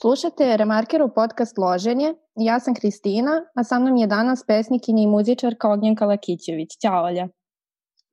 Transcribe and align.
Slušate 0.00 0.56
Remarkeru 0.56 1.08
podcast 1.14 1.58
Loženje. 1.58 2.14
Ja 2.36 2.60
sam 2.60 2.74
Kristina, 2.74 3.30
a 3.54 3.64
sa 3.64 3.78
mnom 3.78 3.96
je 3.96 4.06
danas 4.06 4.44
pesnikinja 4.46 5.02
i 5.02 5.06
muzičarka 5.06 5.70
Ognjenka 5.70 6.06
Lakićević. 6.06 6.70
Ćao, 6.82 7.04
Olja. 7.04 7.28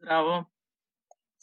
Zdravo. 0.02 0.45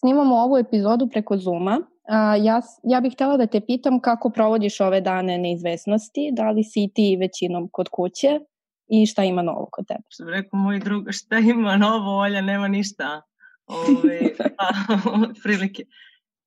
Snimamo 0.00 0.34
ovu 0.36 0.58
epizodu 0.58 1.08
preko 1.12 1.36
Zuma. 1.36 1.80
A, 2.08 2.36
ja, 2.36 2.60
ja 2.82 3.00
bih 3.00 3.12
htela 3.12 3.36
da 3.36 3.46
te 3.46 3.60
pitam 3.60 4.00
kako 4.00 4.30
provodiš 4.30 4.80
ove 4.80 5.00
dane 5.00 5.38
neizvesnosti, 5.38 6.30
da 6.32 6.50
li 6.50 6.64
si 6.64 6.90
ti 6.94 7.16
većinom 7.20 7.68
kod 7.72 7.88
kuće 7.88 8.40
i 8.86 9.06
šta 9.06 9.24
ima 9.24 9.42
novo 9.42 9.68
kod 9.72 9.86
tebe? 9.86 10.02
Što 10.08 10.24
bi 10.24 10.30
rekao 10.30 10.58
moj 10.58 10.78
drug, 10.78 11.04
šta 11.18 11.38
ima 11.38 11.76
novo, 11.76 12.18
Olja, 12.18 12.40
nema 12.40 12.68
ništa. 12.68 13.22
Ove, 13.66 14.20
pa, 14.56 14.68
prilike. 15.42 15.84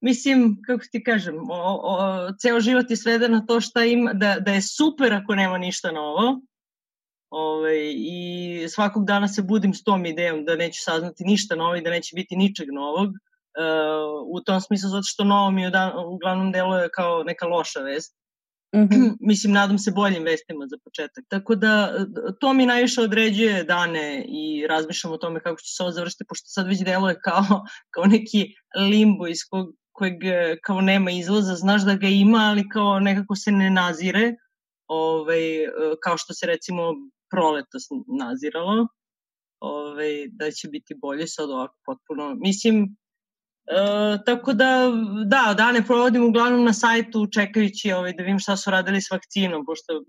Mislim, 0.01 0.61
kako 0.65 0.83
ti 0.91 1.03
kažem, 1.03 1.35
o, 1.49 1.79
o, 1.83 2.31
ceo 2.39 2.59
život 2.59 2.89
je 2.89 2.97
sveden 2.97 3.31
na 3.31 3.45
to 3.45 3.61
šta 3.61 3.83
ima, 3.83 4.13
da, 4.13 4.37
da 4.39 4.51
je 4.51 4.61
super 4.61 5.13
ako 5.13 5.35
nema 5.35 5.57
ništa 5.57 5.91
novo. 5.91 6.41
Ove, 7.29 7.93
I 7.93 8.67
svakog 8.69 9.05
dana 9.05 9.27
se 9.27 9.41
budim 9.41 9.73
s 9.73 9.83
tom 9.83 10.05
idejom 10.05 10.45
da 10.45 10.55
neću 10.55 10.81
saznati 10.81 11.23
ništa 11.23 11.55
novo 11.55 11.75
i 11.75 11.81
da 11.81 11.89
neće 11.89 12.15
biti 12.15 12.35
ničeg 12.35 12.67
novog. 12.71 13.09
Uh, 13.09 14.27
u 14.37 14.41
tom 14.41 14.61
smislu 14.61 14.89
zato 14.89 15.03
što 15.05 15.23
novo 15.23 15.51
mi 15.51 15.71
da, 15.71 15.93
uglavnom 16.07 16.51
deluje 16.51 16.89
kao 16.89 17.23
neka 17.23 17.47
loša 17.47 17.79
vest. 17.79 18.15
Mm 18.75 18.79
-hmm. 18.79 19.15
Mislim, 19.29 19.53
nadam 19.53 19.77
se 19.77 19.91
boljim 19.91 20.23
vestima 20.23 20.65
za 20.67 20.77
početak. 20.83 21.25
Tako 21.27 21.55
da, 21.55 22.05
to 22.39 22.53
mi 22.53 22.65
najviše 22.65 23.01
određuje 23.01 23.63
dane 23.63 24.25
i 24.27 24.67
razmišljam 24.67 25.13
o 25.13 25.17
tome 25.17 25.39
kako 25.39 25.61
će 25.61 25.75
se 25.75 25.83
ovo 25.83 25.91
završiti, 25.91 26.25
pošto 26.29 26.45
sad 26.47 26.67
već 26.67 26.79
deluje 26.79 27.19
kao, 27.21 27.65
kao 27.93 28.05
neki 28.05 28.55
limbo 28.75 29.27
iz 29.27 29.39
kog 29.49 29.75
kojeg 29.97 30.23
e, 30.23 30.57
kao 30.63 30.81
nema 30.81 31.11
izlaza, 31.11 31.55
znaš 31.55 31.85
da 31.85 31.95
ga 31.95 32.07
ima, 32.07 32.37
ali 32.37 32.69
kao 32.69 32.99
nekako 32.99 33.35
se 33.35 33.51
ne 33.51 33.69
nazire, 33.69 34.35
ovaj, 34.87 35.63
e, 35.63 35.69
kao 36.03 36.17
što 36.17 36.33
se 36.33 36.45
recimo 36.45 36.83
proletos 37.29 37.83
naziralo, 38.19 38.87
ovaj, 39.59 40.27
da 40.31 40.51
će 40.51 40.67
biti 40.67 40.95
bolje 40.95 41.27
sad 41.27 41.49
ovako 41.49 41.75
potpuno. 41.85 42.35
Mislim, 42.35 42.97
E, 43.67 44.17
tako 44.25 44.53
da, 44.53 44.91
da, 45.25 45.53
dane 45.57 45.85
provodim 45.85 46.25
uglavnom 46.25 46.63
na 46.63 46.73
sajtu 46.73 47.27
čekajući 47.33 47.91
ovaj, 47.91 48.13
da 48.13 48.23
vidim 48.23 48.39
šta 48.39 48.57
su 48.57 48.71
radili 48.71 49.01
s 49.01 49.11
vakcinom, 49.11 49.65
pošto, 49.65 50.03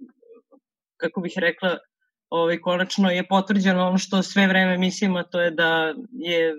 kako 0.96 1.20
bih 1.20 1.32
rekla, 1.36 1.78
ovaj, 2.30 2.60
konačno 2.60 3.10
je 3.10 3.28
potvrđeno 3.28 3.88
ono 3.88 3.98
što 3.98 4.22
sve 4.22 4.46
vreme 4.46 4.78
mislim, 4.78 5.16
a 5.16 5.22
to 5.22 5.40
je 5.40 5.50
da 5.50 5.94
je 6.10 6.54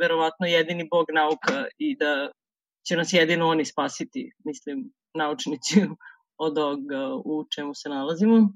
verovatno 0.00 0.46
jedini 0.46 0.88
bog 0.90 1.06
nauka 1.14 1.64
i 1.78 1.96
da 1.96 2.30
će 2.88 2.96
nas 2.96 3.12
jedino 3.12 3.48
oni 3.48 3.64
spasiti, 3.64 4.32
mislim, 4.44 4.90
naučnici 5.14 5.80
od 6.38 6.58
ovoga 6.58 7.14
u 7.24 7.44
čemu 7.54 7.74
se 7.74 7.88
nalazimo. 7.88 8.52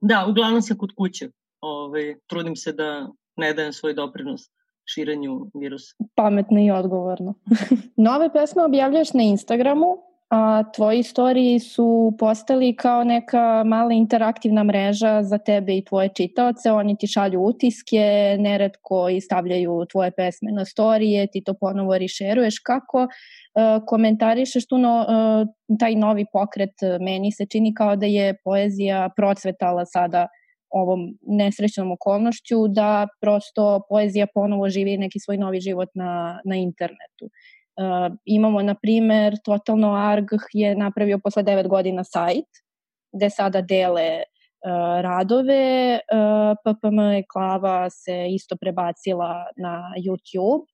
Da, 0.00 0.26
uglavnom 0.28 0.62
sam 0.62 0.78
kod 0.78 0.92
kuće. 0.96 1.30
Ove, 1.60 2.00
ovaj, 2.00 2.14
trudim 2.26 2.56
se 2.56 2.72
da 2.72 3.08
ne 3.36 3.54
dajem 3.54 3.72
svoj 3.72 3.94
doprinos 3.94 4.40
širenju 4.84 5.50
virusa. 5.54 5.94
Pametno 6.14 6.60
i 6.60 6.70
odgovorno. 6.70 7.34
Nove 8.08 8.32
pesme 8.32 8.64
objavljaš 8.64 9.12
na 9.12 9.22
Instagramu, 9.22 9.86
a 10.34 10.62
tvoji 10.74 11.02
storiji 11.02 11.58
su 11.58 12.12
postali 12.18 12.76
kao 12.76 13.04
neka 13.04 13.64
mala 13.64 13.92
interaktivna 13.92 14.64
mreža 14.64 15.22
za 15.22 15.38
tebe 15.38 15.76
i 15.76 15.84
tvoje 15.84 16.08
čitaoce. 16.16 16.72
Oni 16.72 16.96
ti 16.98 17.06
šalju 17.06 17.40
utiske, 17.40 18.36
neretko 18.38 19.08
i 19.08 19.20
stavljaju 19.20 19.84
tvoje 19.92 20.10
pesme 20.10 20.52
na 20.52 20.64
storije, 20.64 21.26
ti 21.26 21.42
to 21.44 21.54
ponovo 21.54 21.98
rišeruješ. 21.98 22.58
Kako 22.58 23.08
E, 23.54 23.80
komentarišeš 23.86 24.66
tu 24.66 24.78
no, 24.78 24.92
e, 25.04 25.76
taj 25.80 25.94
novi 25.94 26.24
pokret, 26.32 26.72
meni 27.00 27.32
se 27.32 27.46
čini 27.46 27.74
kao 27.74 27.96
da 27.96 28.06
je 28.06 28.34
poezija 28.44 29.10
procvetala 29.16 29.84
sada 29.86 30.28
ovom 30.70 31.00
nesrećnom 31.20 31.92
okolnošću, 31.92 32.68
da 32.68 33.08
prosto 33.20 33.80
poezija 33.88 34.26
ponovo 34.34 34.68
živi 34.68 34.96
neki 34.96 35.20
svoj 35.20 35.36
novi 35.36 35.60
život 35.60 35.88
na, 35.94 36.40
na 36.44 36.56
internetu. 36.56 37.28
Uh, 37.72 38.16
imamo, 38.24 38.62
na 38.62 38.74
primer, 38.74 39.36
Totalno 39.44 39.94
Arg 39.94 40.28
je 40.52 40.74
napravio 40.76 41.18
posle 41.18 41.42
9 41.42 41.68
godina 41.68 42.04
sajt, 42.04 42.48
gde 43.12 43.30
sada 43.30 43.60
dele 43.60 44.22
uh, 44.22 45.00
radove, 45.00 46.00
uh, 46.12 46.56
PPM 46.64 47.00
Klava 47.32 47.90
se 47.90 48.26
isto 48.28 48.56
prebacila 48.56 49.46
na 49.56 49.92
YouTube 49.96 50.72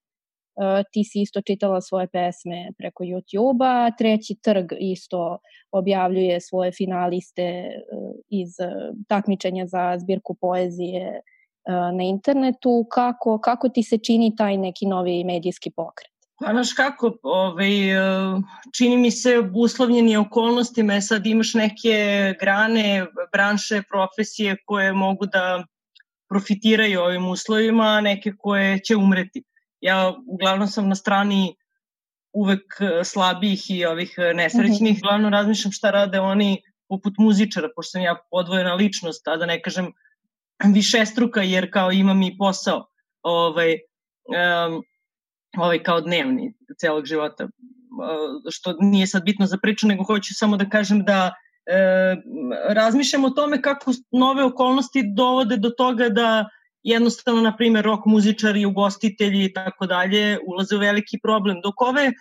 Uh, 0.59 0.83
ti 0.93 1.05
si 1.05 1.21
isto 1.23 1.41
čitala 1.41 1.81
svoje 1.81 2.07
pesme 2.07 2.73
preko 2.79 3.05
YouTube-a, 3.05 3.91
treći 3.99 4.35
trg 4.43 4.73
isto 4.79 5.39
objavljuje 5.73 6.41
svoje 6.41 6.73
finaliste 6.73 7.71
uh, 7.93 8.15
iz 8.29 8.49
uh, 8.59 8.97
takmičenja 9.09 9.67
za 9.67 9.99
zbirku 9.99 10.35
poezije 10.35 11.21
na 11.69 12.03
internetu. 12.03 12.87
Kako, 12.91 13.39
kako 13.39 13.69
ti 13.69 13.83
se 13.83 13.99
čini 13.99 14.37
taj 14.37 14.57
neki 14.57 14.87
novi 14.87 15.25
medijski 15.25 15.71
pokret? 15.71 16.18
Pa 16.41 16.53
znaš 16.53 16.73
kako, 16.73 17.17
ovaj, 17.23 17.71
čini 18.77 18.97
mi 18.97 19.11
se 19.11 19.51
uslovljeni 19.55 20.17
okolnostima, 20.17 20.95
e, 20.95 21.01
sad 21.01 21.27
imaš 21.27 21.55
neke 21.55 22.35
grane, 22.41 23.07
branše, 23.33 23.83
profesije 23.91 24.57
koje 24.65 24.93
mogu 24.93 25.27
da 25.27 25.65
profitiraju 26.29 27.01
ovim 27.01 27.29
uslovima, 27.29 27.85
a 27.85 28.01
neke 28.01 28.33
koje 28.39 28.79
će 28.79 28.97
umreti. 28.97 29.43
Ja 29.81 30.15
uglavnom 30.27 30.69
sam 30.69 30.89
na 30.89 30.95
strani 30.95 31.57
uvek 32.33 32.81
e, 32.81 33.05
slabijih 33.05 33.71
i 33.71 33.85
ovih 33.85 34.15
e, 34.19 34.35
nesrećnih, 34.35 34.93
mm 34.93 34.97
-hmm. 34.97 35.03
glavno 35.03 35.31
razmišljam 35.31 35.73
šta 35.73 35.91
rade 35.91 36.21
oni 36.21 36.63
poput 36.89 37.15
muzičara, 37.19 37.69
pošto 37.77 37.91
sam 37.91 38.03
ja 38.03 38.17
podvojena 38.31 38.75
ličnost, 38.75 39.29
a 39.29 39.37
da 39.37 39.47
ne 39.47 39.63
kažem 39.63 39.93
više 40.65 41.07
struka, 41.07 41.43
jer 41.43 41.73
kao 41.73 41.93
imam 41.93 42.23
i 42.23 42.37
posao. 42.39 42.87
Ovaj, 43.23 43.73
um, 43.73 44.83
ovaj 45.61 45.83
kao 45.83 46.01
dnevni 46.01 46.55
celog 46.79 47.07
života, 47.07 47.45
uh, 47.45 47.51
što 48.51 48.75
nije 48.81 49.07
sad 49.07 49.25
bitno 49.25 49.47
za 49.47 49.59
priču, 49.63 49.87
nego 49.87 50.05
hoću 50.05 50.35
samo 50.35 50.57
da 50.57 50.69
kažem 50.69 51.05
da 51.05 51.35
e, 51.67 52.17
razmišljam 52.69 53.25
o 53.25 53.31
tome 53.31 53.63
kako 53.63 53.93
nove 54.13 54.45
okolnosti 54.45 55.03
dovode 55.17 55.57
do 55.57 55.71
toga 55.71 56.09
da 56.09 56.49
jednostavno, 56.83 57.41
na 57.41 57.57
primjer, 57.57 57.85
rock 57.85 58.07
muzičari, 58.07 58.65
ugostitelji 58.65 59.45
i 59.45 59.53
tako 59.53 59.87
dalje 59.87 60.39
ulaze 60.47 60.77
u 60.77 60.79
veliki 60.79 61.19
problem. 61.23 61.61
Dok 61.63 61.83
ove 61.83 62.13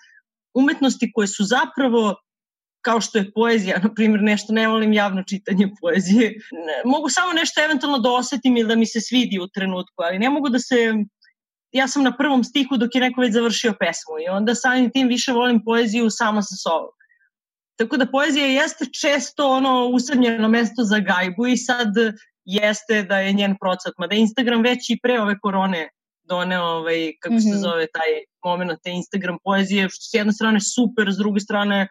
umetnosti 0.54 1.12
koje 1.14 1.28
su 1.28 1.44
zapravo 1.44 2.16
kao 2.82 3.02
što 3.02 3.18
je 3.18 3.32
poezija, 3.32 3.80
na 3.84 3.94
primjer 3.94 4.22
nešto 4.24 4.54
ne 4.54 4.68
volim 4.68 4.94
javno 4.94 5.24
čitanje 5.24 5.70
poezije, 5.82 6.34
mogu 6.86 7.10
samo 7.10 7.34
nešto 7.34 7.64
eventualno 7.64 8.00
da 8.00 8.12
osetim 8.12 8.58
ili 8.58 8.68
da 8.68 8.76
mi 8.76 8.86
se 8.86 9.02
svidi 9.02 9.40
u 9.40 9.48
trenutku, 9.48 10.04
ali 10.04 10.20
ne 10.20 10.30
mogu 10.30 10.50
da 10.50 10.60
se 10.60 10.76
ja 11.72 11.88
sam 11.88 12.04
na 12.04 12.18
prvom 12.18 12.44
stihu 12.44 12.78
dok 12.78 12.96
je 12.96 13.02
neko 13.02 13.22
već 13.22 13.34
završio 13.34 13.74
pesmu 13.80 14.16
i 14.26 14.30
onda 14.30 14.56
samim 14.56 14.92
tim 14.92 15.08
više 15.08 15.32
volim 15.32 15.64
poeziju 15.64 16.10
sama 16.10 16.42
sa 16.42 16.56
sobom. 16.56 16.90
Tako 17.76 17.98
da 17.98 18.06
poezija 18.06 18.46
jeste 18.46 18.86
često 19.02 19.50
ono 19.50 19.88
usamljeno 19.88 20.48
mesto 20.48 20.84
za 20.84 21.00
gajbu 21.00 21.48
i 21.48 21.58
sad 21.58 21.94
jeste 22.46 23.04
da 23.04 23.20
je 23.20 23.34
njen 23.34 23.56
procat, 23.62 23.94
mada 23.98 24.16
Instagram 24.16 24.62
već 24.62 24.90
i 24.90 25.00
pre 25.04 25.22
ove 25.22 25.40
korone 25.40 25.90
doneo, 26.24 26.64
ovaj, 26.64 27.12
kako 27.20 27.34
mm 27.34 27.38
-hmm. 27.38 27.50
se 27.50 27.50
mhm. 27.50 27.60
zove, 27.60 27.88
taj 27.94 28.12
moment 28.46 28.80
te 28.84 28.92
Instagram 28.92 29.38
poezije, 29.44 29.90
što 29.90 30.04
s 30.12 30.14
jedne 30.14 30.34
strane 30.34 30.60
super, 30.62 31.12
s 31.12 31.18
druge 31.18 31.40
strane 31.40 31.88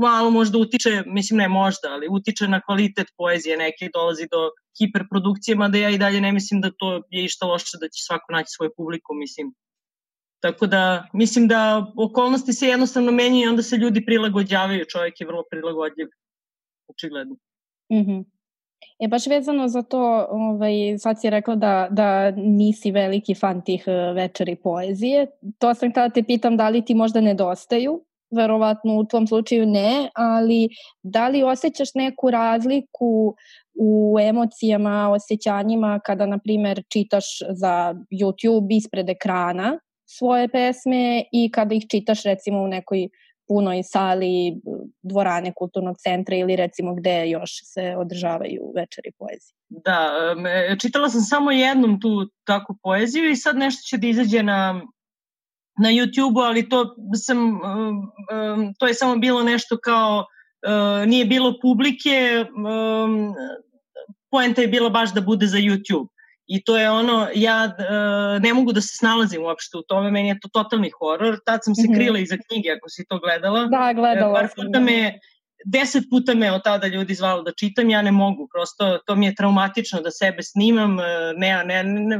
malo 0.00 0.30
možda 0.30 0.58
utiče, 0.58 1.02
mislim 1.06 1.38
ne 1.38 1.48
možda, 1.48 1.88
ali 1.90 2.08
utiče 2.10 2.48
na 2.48 2.60
kvalitet 2.60 3.06
poezije, 3.16 3.56
neke 3.56 3.88
dolazi 3.92 4.26
do 4.30 4.50
hiperprodukcije, 4.78 5.56
mada 5.56 5.78
ja 5.78 5.90
i 5.90 5.98
dalje 5.98 6.20
ne 6.20 6.32
mislim 6.32 6.60
da 6.60 6.70
to 6.78 7.02
je 7.10 7.24
išta 7.24 7.46
loše, 7.46 7.78
da 7.80 7.88
će 7.88 8.04
svako 8.04 8.32
naći 8.32 8.48
svoju 8.50 8.70
publiku, 8.76 9.14
mislim. 9.14 9.54
Tako 10.40 10.66
da, 10.66 11.08
mislim 11.12 11.48
da 11.48 11.92
okolnosti 11.96 12.52
se 12.52 12.66
jednostavno 12.66 13.12
menjaju 13.12 13.44
i 13.44 13.48
onda 13.48 13.62
se 13.62 13.76
ljudi 13.76 14.04
prilagođavaju, 14.04 14.84
čovjek 14.84 15.20
je 15.20 15.26
vrlo 15.26 15.42
prilagodljiv, 15.50 16.08
očigledno. 16.88 17.34
Mm 17.92 18.32
E 18.98 19.08
baš 19.08 19.26
vezano 19.26 19.68
za 19.68 19.82
to, 19.82 20.26
ovaj, 20.30 20.98
sad 20.98 21.20
si 21.20 21.30
rekla 21.30 21.54
da, 21.54 21.88
da 21.90 22.30
nisi 22.30 22.90
veliki 22.90 23.34
fan 23.34 23.62
tih 23.64 23.84
e, 23.86 23.92
večeri 23.92 24.56
poezije. 24.56 25.26
To 25.58 25.74
sam 25.74 25.90
htela 25.90 26.08
da 26.08 26.14
te 26.14 26.22
pitam 26.22 26.56
da 26.56 26.68
li 26.68 26.84
ti 26.84 26.94
možda 26.94 27.20
nedostaju, 27.20 28.04
verovatno 28.32 28.94
u 28.94 29.04
tvom 29.04 29.26
slučaju 29.26 29.66
ne, 29.66 30.10
ali 30.14 30.68
da 31.02 31.28
li 31.28 31.42
osjećaš 31.42 31.94
neku 31.94 32.30
razliku 32.30 33.34
u 33.74 34.16
emocijama, 34.20 35.10
osjećanjima 35.10 36.00
kada, 36.04 36.26
na 36.26 36.38
primer, 36.38 36.82
čitaš 36.88 37.24
za 37.50 37.94
YouTube 38.10 38.76
ispred 38.76 39.08
ekrana 39.08 39.78
svoje 40.04 40.48
pesme 40.48 41.24
i 41.32 41.50
kada 41.50 41.74
ih 41.74 41.84
čitaš 41.90 42.22
recimo 42.22 42.62
u 42.62 42.68
nekoj 42.68 43.08
punoj 43.48 43.82
sali 43.82 44.60
dvorane 45.02 45.52
kulturnog 45.56 45.96
centra 45.98 46.36
ili 46.36 46.56
recimo 46.56 46.94
gde 46.94 47.28
još 47.28 47.50
se 47.64 47.94
održavaju 47.98 48.72
večeri 48.76 49.12
poezije. 49.18 49.54
Da, 49.68 50.10
čitala 50.80 51.08
sam 51.08 51.20
samo 51.20 51.50
jednom 51.50 52.00
tu 52.00 52.28
takvu 52.44 52.76
poeziju 52.82 53.30
i 53.30 53.36
sad 53.36 53.56
nešto 53.56 53.82
će 53.88 53.96
da 53.96 54.06
izađe 54.06 54.42
na 54.42 54.82
na 55.78 55.88
YouTube-u, 55.88 56.40
ali 56.40 56.68
to 56.68 56.94
sam 57.14 57.60
to 58.78 58.86
je 58.86 58.94
samo 58.94 59.16
bilo 59.16 59.42
nešto 59.42 59.78
kao 59.78 60.26
uh, 60.66 61.08
nije 61.08 61.24
bilo 61.24 61.54
publike, 61.62 62.44
um, 62.56 63.34
poenta 64.30 64.60
je 64.60 64.68
bila 64.68 64.90
baš 64.90 65.14
da 65.14 65.20
bude 65.20 65.46
za 65.46 65.58
YouTube. 65.58 66.08
I 66.46 66.64
to 66.64 66.76
je 66.76 66.90
ono, 66.90 67.28
ja 67.34 67.64
uh, 67.78 68.42
ne 68.42 68.54
mogu 68.54 68.72
da 68.72 68.80
se 68.80 68.96
snalazim 68.96 69.42
uopšte 69.42 69.78
u 69.78 69.82
tome, 69.82 70.10
meni 70.10 70.28
je 70.28 70.40
to 70.40 70.48
totalni 70.52 70.90
horor. 70.90 71.38
Tad 71.46 71.60
sam 71.64 71.74
se 71.74 71.82
mm 71.82 71.90
-hmm. 71.90 71.96
krila 71.96 72.18
iza 72.18 72.36
knjige, 72.48 72.70
ako 72.70 72.88
si 72.88 73.04
to 73.08 73.18
gledala. 73.18 73.66
Da, 73.66 73.92
gledala 73.92 74.34
Par 74.34 74.48
puta 74.56 74.78
sam. 74.78 74.84
Me, 74.84 75.18
deset 75.64 76.04
puta 76.10 76.34
me 76.34 76.52
od 76.52 76.62
tada 76.64 76.86
ljudi 76.86 77.14
zvalo 77.14 77.42
da 77.42 77.52
čitam, 77.52 77.90
ja 77.90 78.02
ne 78.02 78.12
mogu, 78.12 78.48
prosto 78.54 78.98
to 79.06 79.14
mi 79.14 79.26
je 79.26 79.34
traumatično 79.34 80.00
da 80.00 80.10
sebe 80.10 80.42
snimam, 80.42 80.96
ne, 81.36 81.64
ne, 81.64 81.84
ne, 81.84 82.18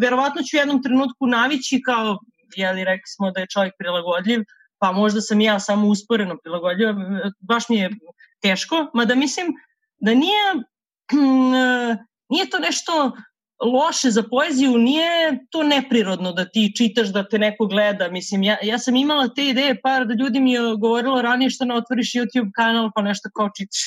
verovatno 0.00 0.42
ću 0.42 0.56
u 0.56 0.60
jednom 0.60 0.82
trenutku 0.82 1.26
navići 1.26 1.82
kao, 1.82 2.18
jeli 2.56 2.84
rekli 2.84 3.06
smo 3.16 3.30
da 3.30 3.40
je 3.40 3.46
čovjek 3.46 3.74
prilagodljiv, 3.78 4.40
pa 4.78 4.92
možda 4.92 5.20
sam 5.20 5.40
ja 5.40 5.60
samo 5.60 5.86
usporeno 5.86 6.36
prilagodljiva, 6.42 6.94
baš 7.40 7.68
mi 7.68 7.76
je 7.76 7.90
teško, 8.42 8.90
mada 8.94 9.14
mislim 9.14 9.46
da 9.98 10.14
nije, 10.14 10.46
nije 12.28 12.50
to 12.50 12.58
nešto 12.58 13.12
loše 13.64 14.10
za 14.10 14.22
poeziju, 14.22 14.78
nije 14.78 15.46
to 15.50 15.62
neprirodno 15.62 16.32
da 16.32 16.44
ti 16.44 16.72
čitaš, 16.76 17.08
da 17.08 17.28
te 17.28 17.38
neko 17.38 17.66
gleda. 17.66 18.08
Mislim, 18.08 18.42
ja, 18.42 18.56
ja 18.62 18.78
sam 18.78 18.96
imala 18.96 19.28
te 19.28 19.46
ideje, 19.46 19.80
par 19.80 20.06
da 20.06 20.14
ljudi 20.14 20.40
mi 20.40 20.52
je 20.52 20.60
govorilo 20.78 21.22
ranije 21.22 21.50
što 21.50 21.64
ne 21.64 21.74
otvoriš 21.74 22.12
YouTube 22.12 22.50
kanal 22.54 22.90
pa 22.94 23.02
nešto 23.02 23.28
kao 23.36 23.48
čitaš. 23.56 23.80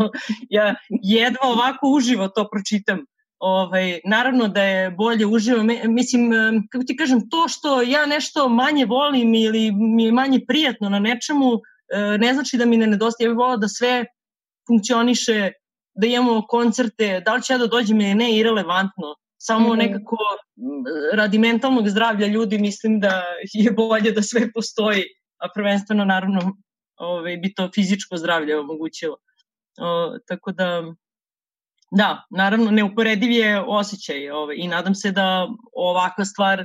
ja 0.58 0.74
jedva 0.88 1.48
ovako 1.48 1.88
uživo 1.88 2.28
to 2.28 2.48
pročitam. 2.52 3.06
Ovaj, 3.38 4.00
naravno 4.04 4.48
da 4.48 4.62
je 4.62 4.90
bolje 4.90 5.26
uživo. 5.26 5.62
Mislim, 5.88 6.30
kako 6.70 6.84
ti 6.84 6.96
kažem, 6.96 7.28
to 7.30 7.48
što 7.48 7.82
ja 7.82 8.06
nešto 8.06 8.48
manje 8.48 8.86
volim 8.86 9.34
ili 9.34 9.72
mi 9.72 10.04
je 10.04 10.12
manje 10.12 10.40
prijatno 10.48 10.88
na 10.88 10.98
nečemu, 10.98 11.50
e, 11.54 12.18
ne 12.18 12.34
znači 12.34 12.56
da 12.56 12.64
mi 12.64 12.76
ne 12.76 12.86
nedostaje. 12.86 13.26
Ja 13.26 13.30
bih 13.30 13.36
volila 13.36 13.56
da 13.56 13.68
sve 13.68 14.04
funkcioniše 14.66 15.50
da 15.94 16.06
imamo 16.06 16.46
koncerte, 16.48 17.22
da 17.26 17.34
li 17.34 17.42
će 17.42 17.52
ja 17.52 17.58
da 17.58 17.66
dođem 17.66 18.00
ili 18.00 18.14
ne, 18.14 18.36
irelevantno. 18.36 19.14
Samo 19.38 19.68
mm 19.68 19.72
-hmm. 19.72 19.76
nekako 19.76 20.16
radi 21.12 21.38
mentalnog 21.38 21.88
zdravlja 21.88 22.26
ljudi 22.26 22.58
mislim 22.58 23.00
da 23.00 23.22
je 23.52 23.70
bolje 23.70 24.12
da 24.12 24.22
sve 24.22 24.52
postoji, 24.52 25.02
a 25.38 25.48
prvenstveno 25.54 26.04
naravno 26.04 26.56
ovaj, 26.96 27.36
bi 27.36 27.54
to 27.54 27.70
fizičko 27.74 28.16
zdravlje 28.16 28.58
omogućilo. 28.58 29.16
O, 29.78 30.18
tako 30.26 30.52
da, 30.52 30.82
da, 31.96 32.22
naravno 32.30 32.70
neuporediv 32.70 33.30
je 33.30 33.60
osjećaj 33.60 34.30
ovaj, 34.30 34.56
i 34.58 34.68
nadam 34.68 34.94
se 34.94 35.12
da 35.12 35.48
ovakva 35.72 36.24
stvar 36.24 36.64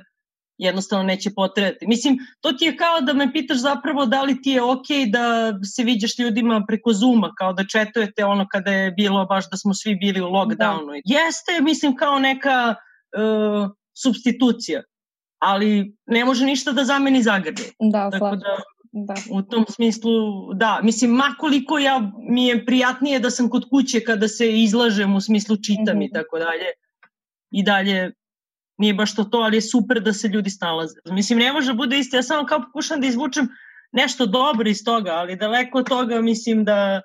jednostavno 0.57 1.03
neće 1.03 1.29
potrebati. 1.35 1.87
Mislim, 1.87 2.17
to 2.41 2.53
ti 2.53 2.65
je 2.65 2.77
kao 2.77 3.01
da 3.01 3.13
me 3.13 3.33
pitaš 3.33 3.57
zapravo 3.57 4.05
da 4.05 4.21
li 4.21 4.41
ti 4.41 4.49
je 4.49 4.61
okej 4.61 4.97
okay 4.97 5.11
da 5.11 5.53
se 5.65 5.83
viđaš 5.83 6.19
ljudima 6.19 6.63
preko 6.67 6.93
Zuma, 6.93 7.33
kao 7.37 7.53
da 7.53 7.63
četujete 7.63 8.25
ono 8.25 8.47
kada 8.51 8.71
je 8.71 8.91
bilo 8.91 9.25
baš 9.25 9.49
da 9.49 9.57
smo 9.57 9.73
svi 9.73 9.95
bili 9.95 10.21
u 10.21 10.25
lockdownu. 10.25 10.91
Da. 10.91 11.01
Jeste, 11.05 11.61
mislim, 11.61 11.95
kao 11.95 12.19
neka 12.19 12.75
uh, 12.75 13.71
substitucija, 14.03 14.83
ali 15.39 15.95
ne 16.05 16.25
može 16.25 16.45
ništa 16.45 16.71
da 16.71 16.83
zameni 16.83 17.23
zagrlje. 17.23 17.65
Da, 17.79 18.09
Tako 18.09 18.35
da, 18.35 18.57
da. 18.91 19.15
U 19.31 19.41
tom 19.41 19.65
smislu, 19.69 20.11
da, 20.53 20.79
mislim, 20.83 21.11
makoliko 21.11 21.77
ja, 21.79 22.11
mi 22.29 22.47
je 22.47 22.65
prijatnije 22.65 23.19
da 23.19 23.29
sam 23.29 23.49
kod 23.49 23.69
kuće 23.69 23.99
kada 23.99 24.27
se 24.27 24.61
izlažem, 24.61 25.15
u 25.15 25.21
smislu 25.21 25.57
čitam 25.57 25.97
mm 25.97 25.99
-hmm. 25.99 26.09
i 26.09 26.11
tako 26.13 26.39
dalje, 26.39 26.65
i 27.51 27.63
dalje 27.63 28.11
nije 28.77 28.93
baš 28.93 29.15
to 29.15 29.23
to, 29.23 29.37
ali 29.37 29.57
je 29.57 29.61
super 29.61 30.01
da 30.01 30.13
se 30.13 30.27
ljudi 30.27 30.49
snalaze. 30.49 30.95
Mislim, 31.05 31.39
ne 31.39 31.53
može 31.53 31.73
bude 31.73 31.99
isto, 31.99 32.17
ja 32.17 32.23
samo 32.23 32.45
kao 32.45 32.61
pokušam 32.61 33.01
da 33.01 33.07
izvučem 33.07 33.47
nešto 33.91 34.25
dobro 34.25 34.69
iz 34.69 34.83
toga, 34.83 35.11
ali 35.11 35.35
daleko 35.35 35.77
od 35.77 35.89
toga 35.89 36.21
mislim 36.21 36.65
da 36.65 37.01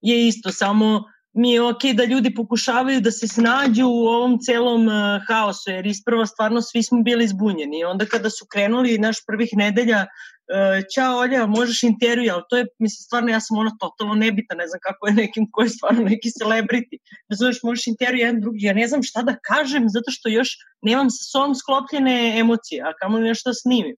je 0.00 0.28
isto, 0.28 0.50
samo 0.52 1.04
mi 1.38 1.52
je 1.52 1.62
okay 1.62 1.92
da 1.94 2.04
ljudi 2.04 2.34
pokušavaju 2.34 3.00
da 3.00 3.10
se 3.10 3.28
snađu 3.28 3.86
u 3.86 4.06
ovom 4.06 4.38
celom 4.38 4.86
uh, 4.86 4.94
haosu, 5.28 5.70
jer 5.70 5.86
isprva 5.86 6.26
stvarno 6.26 6.62
svi 6.62 6.82
smo 6.82 7.02
bili 7.02 7.28
zbunjeni. 7.28 7.84
Onda 7.84 8.06
kada 8.06 8.30
su 8.30 8.46
krenuli 8.52 8.98
naš 8.98 9.16
prvih 9.26 9.50
nedelja 9.52 10.00
uh, 10.06 10.84
Ćao 10.94 11.18
Olja, 11.18 11.46
možeš 11.46 11.82
intervju, 11.82 12.32
ali 12.34 12.42
to 12.50 12.56
je, 12.56 12.66
mislim, 12.78 13.02
stvarno 13.04 13.30
ja 13.30 13.40
sam 13.40 13.58
ono 13.58 13.70
totalno 13.80 14.14
nebita, 14.14 14.54
ne 14.54 14.66
znam 14.66 14.80
kako 14.82 15.06
je 15.06 15.14
nekim 15.14 15.46
ko 15.52 15.62
je 15.62 15.68
stvarno 15.68 16.02
neki 16.02 16.28
celebrity. 16.40 16.98
Zoveš, 17.28 17.62
možeš 17.62 17.86
intervju 17.86 18.20
jedan 18.20 18.40
drugi, 18.40 18.66
ja 18.66 18.72
ne 18.72 18.88
znam 18.88 19.02
šta 19.02 19.22
da 19.22 19.36
kažem, 19.42 19.88
zato 19.88 20.10
što 20.10 20.28
još 20.28 20.48
nemam 20.82 21.10
sa 21.10 21.24
sobom 21.24 21.54
sklopljene 21.54 22.38
emocije, 22.38 22.82
a 22.82 22.92
kamo 23.00 23.18
nešto 23.18 23.50
da 23.50 23.54
snimim. 23.54 23.96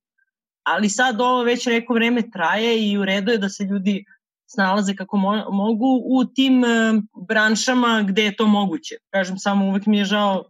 Ali 0.62 0.88
sad 0.88 1.20
ovo 1.20 1.42
već 1.42 1.66
neko 1.66 1.94
vreme 1.94 2.22
traje 2.30 2.90
i 2.90 2.98
u 2.98 3.04
redu 3.04 3.32
je 3.32 3.38
da 3.38 3.48
se 3.48 3.64
ljudi 3.64 4.04
snalaze 4.52 4.96
kako 4.96 5.16
mo 5.16 5.50
mogu 5.50 6.02
u 6.04 6.24
tim 6.24 6.62
uh, 6.62 7.02
branšama 7.28 8.04
gde 8.08 8.24
je 8.24 8.36
to 8.36 8.46
moguće. 8.46 8.94
Kažem, 9.10 9.38
samo 9.38 9.68
uvek 9.68 9.86
mi 9.86 9.98
je 9.98 10.04
žao 10.04 10.44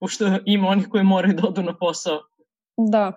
pošto 0.00 0.24
ima 0.44 0.68
onih 0.68 0.88
koji 0.88 1.04
moraju 1.04 1.34
da 1.34 1.48
odu 1.48 1.62
na 1.62 1.76
posao. 1.78 2.20
Da, 2.76 3.12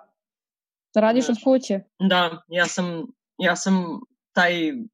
Radiš 0.95 1.27
da. 1.27 1.31
od 1.31 1.37
kuće? 1.43 1.79
Da, 1.99 2.41
ja 2.47 2.65
sam, 2.65 3.07
ja 3.37 3.55
sam 3.55 3.99
taj 4.33 4.53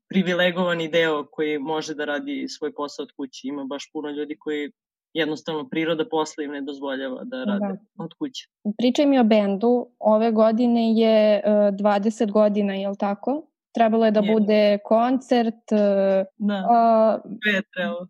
privilegovani 0.10 0.88
deo 0.88 1.26
koji 1.32 1.60
može 1.60 1.94
da 1.94 2.06
radi 2.06 2.46
svoj 2.50 2.74
posao 2.74 3.04
od 3.04 3.10
kuće. 3.18 3.42
Ima 3.44 3.64
baš 3.64 3.92
puno 3.94 4.10
ljudi 4.10 4.38
koji 4.40 4.72
jednostavno 5.14 5.70
priroda 5.70 6.06
posla 6.10 6.44
im 6.44 6.52
ne 6.52 6.62
dozvoljava 6.62 7.24
da 7.24 7.44
rade 7.44 7.60
da. 7.60 8.04
od 8.04 8.14
kuće. 8.20 8.48
Pričaj 8.78 9.06
mi 9.06 9.20
o 9.20 9.24
bendu. 9.24 9.88
Ove 10.00 10.32
godine 10.32 10.94
je 10.94 11.42
uh, 11.46 11.52
e, 11.52 11.72
20 11.72 12.32
godina, 12.32 12.74
je 12.74 12.90
li 12.90 12.98
tako? 12.98 13.48
Trebalo 13.76 14.06
je 14.06 14.12
da 14.12 14.20
je. 14.20 14.34
bude 14.34 14.78
koncert. 14.84 15.72
Uh, 15.72 16.26
da, 16.38 16.56
uh, 16.56 17.32
je 17.54 17.62
trebalo 17.76 18.08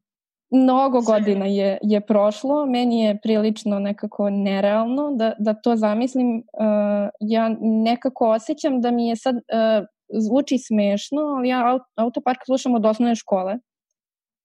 mnogo 0.56 1.02
godina 1.02 1.46
je, 1.46 1.78
je 1.82 2.02
prošlo, 2.02 2.66
meni 2.66 3.02
je 3.02 3.20
prilično 3.24 3.80
nekako 3.80 4.30
nerealno 4.30 5.12
da, 5.16 5.34
da 5.40 5.54
to 5.54 5.76
zamislim. 5.76 6.38
Uh, 6.38 7.10
ja 7.20 7.56
nekako 7.62 8.30
osjećam 8.30 8.82
da 8.82 8.92
mi 8.92 9.08
je 9.08 9.16
sad, 9.16 9.36
uh, 9.36 9.86
zvuči 10.10 10.58
smešno, 10.58 11.22
ali 11.22 11.50
ja 11.50 11.80
autopark 11.96 12.40
slušam 12.46 12.76
od 12.76 12.86
osnovne 12.86 13.16
škole. 13.16 13.58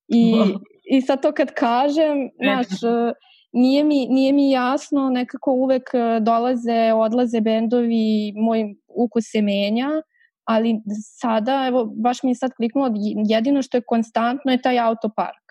I, 0.09 0.35
i 0.85 1.01
sad 1.01 1.23
to 1.23 1.33
kad 1.33 1.55
kažem, 1.55 2.31
znaš, 2.43 2.67
uh, 2.67 3.13
nije 3.53 3.85
mi, 3.85 4.07
nije 4.07 4.33
mi 4.33 4.51
jasno, 4.51 5.11
nekako 5.11 5.53
uvek 5.53 5.91
dolaze, 6.21 6.93
odlaze 6.95 7.41
bendovi, 7.41 8.33
moj 8.37 8.75
ukus 8.89 9.25
se 9.33 9.43
menja, 9.43 9.89
ali 10.51 10.81
sada, 11.21 11.65
evo, 11.69 11.85
baš 11.97 12.23
mi 12.23 12.31
je 12.31 12.35
sad 12.35 12.51
kliknulo, 12.57 12.91
jedino 13.29 13.63
što 13.63 13.77
je 13.77 13.83
konstantno 13.87 14.53
je 14.53 14.63
taj 14.63 14.79
autopark 14.79 15.47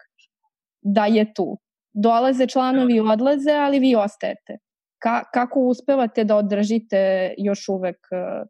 da 0.82 1.06
je 1.06 1.34
tu. 1.34 1.58
Dolaze 1.94 2.48
članovi, 2.48 3.00
odlaze, 3.00 3.52
ali 3.52 3.80
vi 3.80 3.96
ostajete. 3.96 4.58
Ka, 5.02 5.24
kako 5.34 5.60
uspevate 5.60 6.24
da 6.24 6.36
održite 6.36 7.34
još 7.38 7.70
uvek 7.70 7.98
uh, 8.12 8.48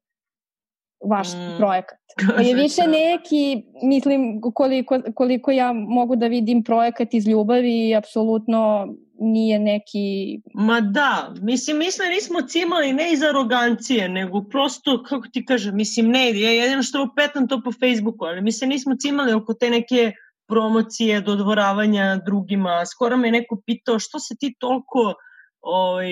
vaš 1.05 1.33
mm, 1.33 1.57
projekat? 1.57 1.99
Pa 2.35 2.41
je 2.41 2.55
više 2.55 2.81
neki, 2.87 3.63
mislim, 3.83 4.41
koliko, 4.53 4.99
koliko 5.15 5.51
ja 5.51 5.73
mogu 5.73 6.15
da 6.15 6.27
vidim 6.27 6.63
projekat 6.63 7.13
iz 7.13 7.27
ljubavi, 7.27 7.95
apsolutno 7.95 8.87
nije 9.19 9.59
neki... 9.59 10.39
Ma 10.53 10.81
da, 10.81 11.33
mislim, 11.41 11.77
mislim, 11.77 12.09
nismo 12.09 12.41
cimali 12.41 12.93
ne 12.93 13.13
iz 13.13 13.23
arogancije, 13.23 14.09
nego 14.09 14.43
prosto, 14.43 15.03
kako 15.03 15.27
ti 15.33 15.45
kažem, 15.45 15.75
mislim, 15.75 16.09
ne, 16.09 16.39
ja 16.39 16.51
jedino 16.51 16.83
što 16.83 17.09
petam 17.15 17.47
to 17.47 17.61
po 17.63 17.71
Facebooku, 17.71 18.25
ali 18.25 18.41
mislim, 18.41 18.69
nismo 18.69 18.95
cimali 18.99 19.33
oko 19.33 19.53
te 19.53 19.69
neke 19.69 20.11
promocije, 20.47 21.21
dodvoravanja 21.21 22.21
drugima. 22.25 22.85
Skoro 22.85 23.17
me 23.17 23.31
neko 23.31 23.61
pitao 23.65 23.99
što 23.99 24.19
se 24.19 24.35
ti 24.39 24.55
toliko 24.59 25.13
ovaj, 25.61 26.11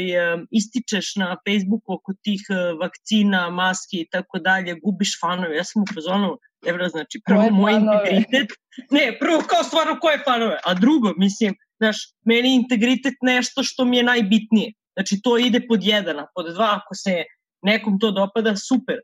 ističeš 0.51 1.15
na 1.15 1.37
Facebooku 1.45 1.93
oko 1.93 2.13
tih 2.23 2.41
eh, 2.49 2.73
vakcina, 2.81 3.49
maski 3.49 4.01
i 4.01 4.07
tako 4.11 4.39
dalje, 4.39 4.79
gubiš 4.83 5.19
fanove. 5.21 5.55
Ja 5.55 5.63
sam 5.63 5.81
u 5.81 5.85
fazonu, 5.93 6.37
evra, 6.67 6.89
znači, 6.89 7.21
prvo 7.25 7.49
moj 7.49 7.73
integritet, 7.73 8.49
ne, 8.91 9.17
prvo 9.19 9.41
kao 9.49 9.63
stvarno 9.63 9.99
koje 9.99 10.23
fanove, 10.25 10.57
a 10.63 10.73
drugo, 10.73 11.13
mislim, 11.17 11.55
znaš, 11.77 11.97
meni 12.25 12.55
integritet 12.55 13.13
nešto 13.21 13.63
što 13.63 13.85
mi 13.85 13.97
je 13.97 14.03
najbitnije. 14.03 14.73
Znači, 14.97 15.21
to 15.23 15.37
ide 15.37 15.67
pod 15.67 15.83
jedan, 15.83 16.19
a 16.19 16.27
pod 16.35 16.53
dva, 16.53 16.79
ako 16.81 16.95
se 16.95 17.23
nekom 17.61 17.99
to 17.99 18.11
dopada, 18.11 18.55
super. 18.55 18.99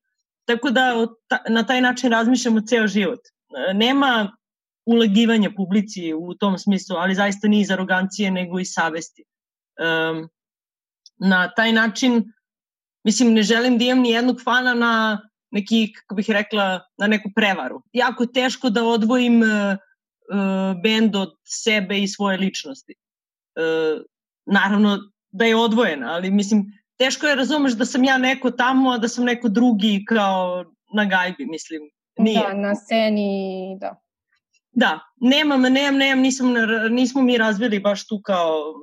Tako 0.45 0.69
da 0.69 1.07
na 1.49 1.65
taj 1.65 1.81
način 1.81 2.11
razmišljamo 2.11 2.61
ceo 2.61 2.87
život. 2.87 3.19
Eh, 3.19 3.73
nema 3.73 4.37
ulegivanja 4.85 5.49
publici 5.57 6.13
u 6.13 6.33
tom 6.33 6.57
smislu, 6.57 6.95
ali 6.95 7.15
zaista 7.15 7.47
nije 7.47 7.61
iz 7.61 7.71
arogancije, 7.71 8.31
nego 8.31 8.59
iz 8.59 8.67
savesti. 8.71 9.23
Um, 9.79 10.29
na 11.17 11.51
taj 11.55 11.71
način, 11.71 12.33
mislim, 13.03 13.33
ne 13.33 13.43
želim 13.43 13.77
da 13.77 13.85
imam 13.85 13.99
ni 13.99 14.09
jednog 14.09 14.43
fana 14.43 14.73
na 14.73 15.21
neki, 15.51 15.93
kako 15.93 16.15
bih 16.15 16.29
rekla, 16.29 16.81
na 16.97 17.07
neku 17.07 17.29
prevaru. 17.35 17.81
Jako 17.93 18.25
teško 18.25 18.69
da 18.69 18.83
odvojim 18.83 19.41
uh, 19.41 19.49
uh, 19.49 20.81
bend 20.83 21.15
od 21.15 21.35
sebe 21.43 21.99
i 21.99 22.07
svoje 22.07 22.37
ličnosti. 22.37 22.93
Uh, 23.55 24.01
naravno 24.45 24.99
da 25.31 25.45
je 25.45 25.55
odvojena, 25.55 26.13
ali 26.13 26.31
mislim, 26.31 26.65
teško 26.97 27.27
je 27.27 27.35
razumeš 27.35 27.73
da 27.73 27.85
sam 27.85 28.03
ja 28.03 28.17
neko 28.17 28.51
tamo, 28.51 28.91
a 28.91 28.97
da 28.97 29.07
sam 29.07 29.25
neko 29.25 29.49
drugi 29.49 30.05
kao 30.07 30.65
na 30.93 31.05
gajbi, 31.05 31.45
mislim. 31.45 31.81
Nije. 32.17 32.39
Da, 32.39 32.53
na 32.53 32.75
sceni, 32.75 33.77
da. 33.79 33.99
Da, 34.71 34.99
nemam, 35.21 35.61
nemam, 35.61 35.97
nemam, 35.97 36.19
nisam, 36.19 36.53
nismo 36.91 37.21
mi 37.21 37.37
razvili 37.37 37.79
baš 37.79 38.07
tu 38.07 38.21
kao 38.23 38.73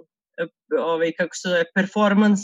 ovaj, 0.79 1.13
kako 1.19 1.37
se 1.37 1.49
zove, 1.49 1.65
performance 1.75 2.43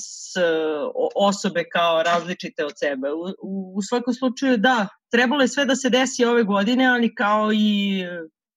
osobe 1.14 1.64
kao 1.72 2.02
različite 2.02 2.64
od 2.64 2.72
sebe. 2.78 3.12
U, 3.12 3.20
u, 3.42 3.74
u 3.76 3.82
svakom 3.82 4.14
slučaju, 4.14 4.56
da, 4.56 4.88
trebalo 5.10 5.42
je 5.42 5.48
sve 5.48 5.64
da 5.64 5.76
se 5.76 5.90
desi 5.90 6.24
ove 6.24 6.42
godine, 6.42 6.86
ali 6.86 7.14
kao 7.14 7.52
i 7.52 8.04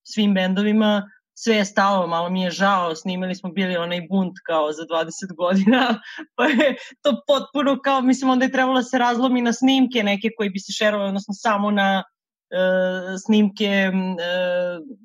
svim 0.03 0.33
bendovima, 0.33 1.09
sve 1.43 1.55
je 1.55 1.65
stalo, 1.65 2.07
malo 2.07 2.29
mi 2.29 2.41
je 2.41 2.51
žao, 2.51 2.95
snimali 2.95 3.35
smo 3.35 3.49
bili 3.49 3.77
onaj 3.77 4.01
bunt 4.09 4.33
kao 4.45 4.71
za 4.71 4.83
20 4.83 5.35
godina, 5.37 6.01
pa 6.35 6.45
je 6.45 6.75
to 7.01 7.21
potpuno 7.27 7.79
kao, 7.83 8.01
mislim, 8.01 8.29
onda 8.29 8.45
je 8.45 8.51
trebalo 8.51 8.75
da 8.75 8.83
se 8.83 8.97
razlomi 8.97 9.41
na 9.41 9.53
snimke 9.53 10.03
neke 10.03 10.29
koji 10.37 10.49
bi 10.49 10.59
se 10.59 10.73
šerovali, 10.73 11.07
odnosno 11.07 11.33
samo 11.33 11.71
na 11.71 12.03
uh, 12.03 13.15
snimke 13.25 13.91
uh, 13.93 14.97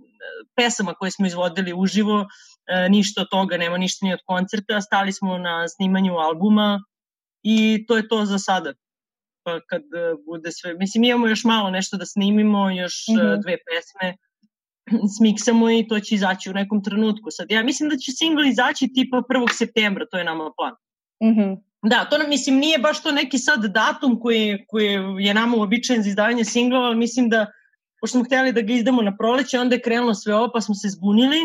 pesama 0.56 0.94
koje 0.94 1.10
smo 1.10 1.26
izvodili 1.26 1.72
uživo, 1.76 2.26
ništa 2.90 3.20
od 3.20 3.28
toga, 3.30 3.56
nema 3.56 3.78
ništa 3.78 4.06
ni 4.06 4.12
od 4.12 4.20
koncerta, 4.26 4.80
stali 4.80 5.12
smo 5.12 5.38
na 5.38 5.68
snimanju 5.68 6.14
albuma 6.14 6.80
i 7.42 7.84
to 7.88 7.96
je 7.96 8.08
to 8.08 8.24
za 8.24 8.38
sada. 8.38 8.72
Pa 9.42 9.60
kad 9.60 9.82
bude 10.26 10.52
sve, 10.52 10.74
mislim 10.74 11.04
imamo 11.04 11.28
još 11.28 11.44
malo 11.44 11.70
nešto 11.70 11.96
da 11.96 12.06
snimimo, 12.06 12.70
još 12.70 12.94
mm 13.08 13.18
-hmm. 13.18 13.42
dve 13.42 13.56
pesme, 13.66 14.16
smiksamo 15.18 15.70
i 15.70 15.86
to 15.88 16.00
će 16.00 16.14
izaći 16.14 16.50
u 16.50 16.52
nekom 16.52 16.84
trenutku. 16.84 17.30
Sad, 17.30 17.50
ja 17.50 17.62
mislim 17.62 17.88
da 17.88 17.96
će 17.96 18.12
single 18.12 18.48
izaći 18.48 18.92
tipa 18.94 19.16
1. 19.16 19.52
septembra, 19.52 20.06
to 20.10 20.18
je 20.18 20.24
nama 20.24 20.50
plan. 20.56 20.74
Mm 21.22 21.40
-hmm. 21.40 21.62
Da, 21.84 22.04
to 22.04 22.18
nam, 22.18 22.28
mislim, 22.28 22.56
nije 22.56 22.78
baš 22.78 23.02
to 23.02 23.12
neki 23.12 23.38
sad 23.38 23.64
datum 23.64 24.20
koji, 24.20 24.64
koji 24.68 24.98
je 25.18 25.34
nama 25.34 25.56
uobičajen 25.56 26.02
za 26.02 26.08
izdavanje 26.08 26.44
singlova, 26.44 26.86
ali 26.86 26.96
mislim 26.96 27.28
da, 27.28 27.46
pošto 28.00 28.18
smo 28.18 28.24
hteli 28.24 28.52
da 28.52 28.60
ga 28.60 28.72
izdamo 28.72 29.02
na 29.02 29.16
proleće, 29.16 29.58
onda 29.58 29.74
je 29.74 29.82
krenulo 29.82 30.14
sve 30.14 30.34
ovo, 30.34 30.50
pa 30.54 30.60
smo 30.60 30.74
se 30.74 30.88
zbunili. 30.88 31.38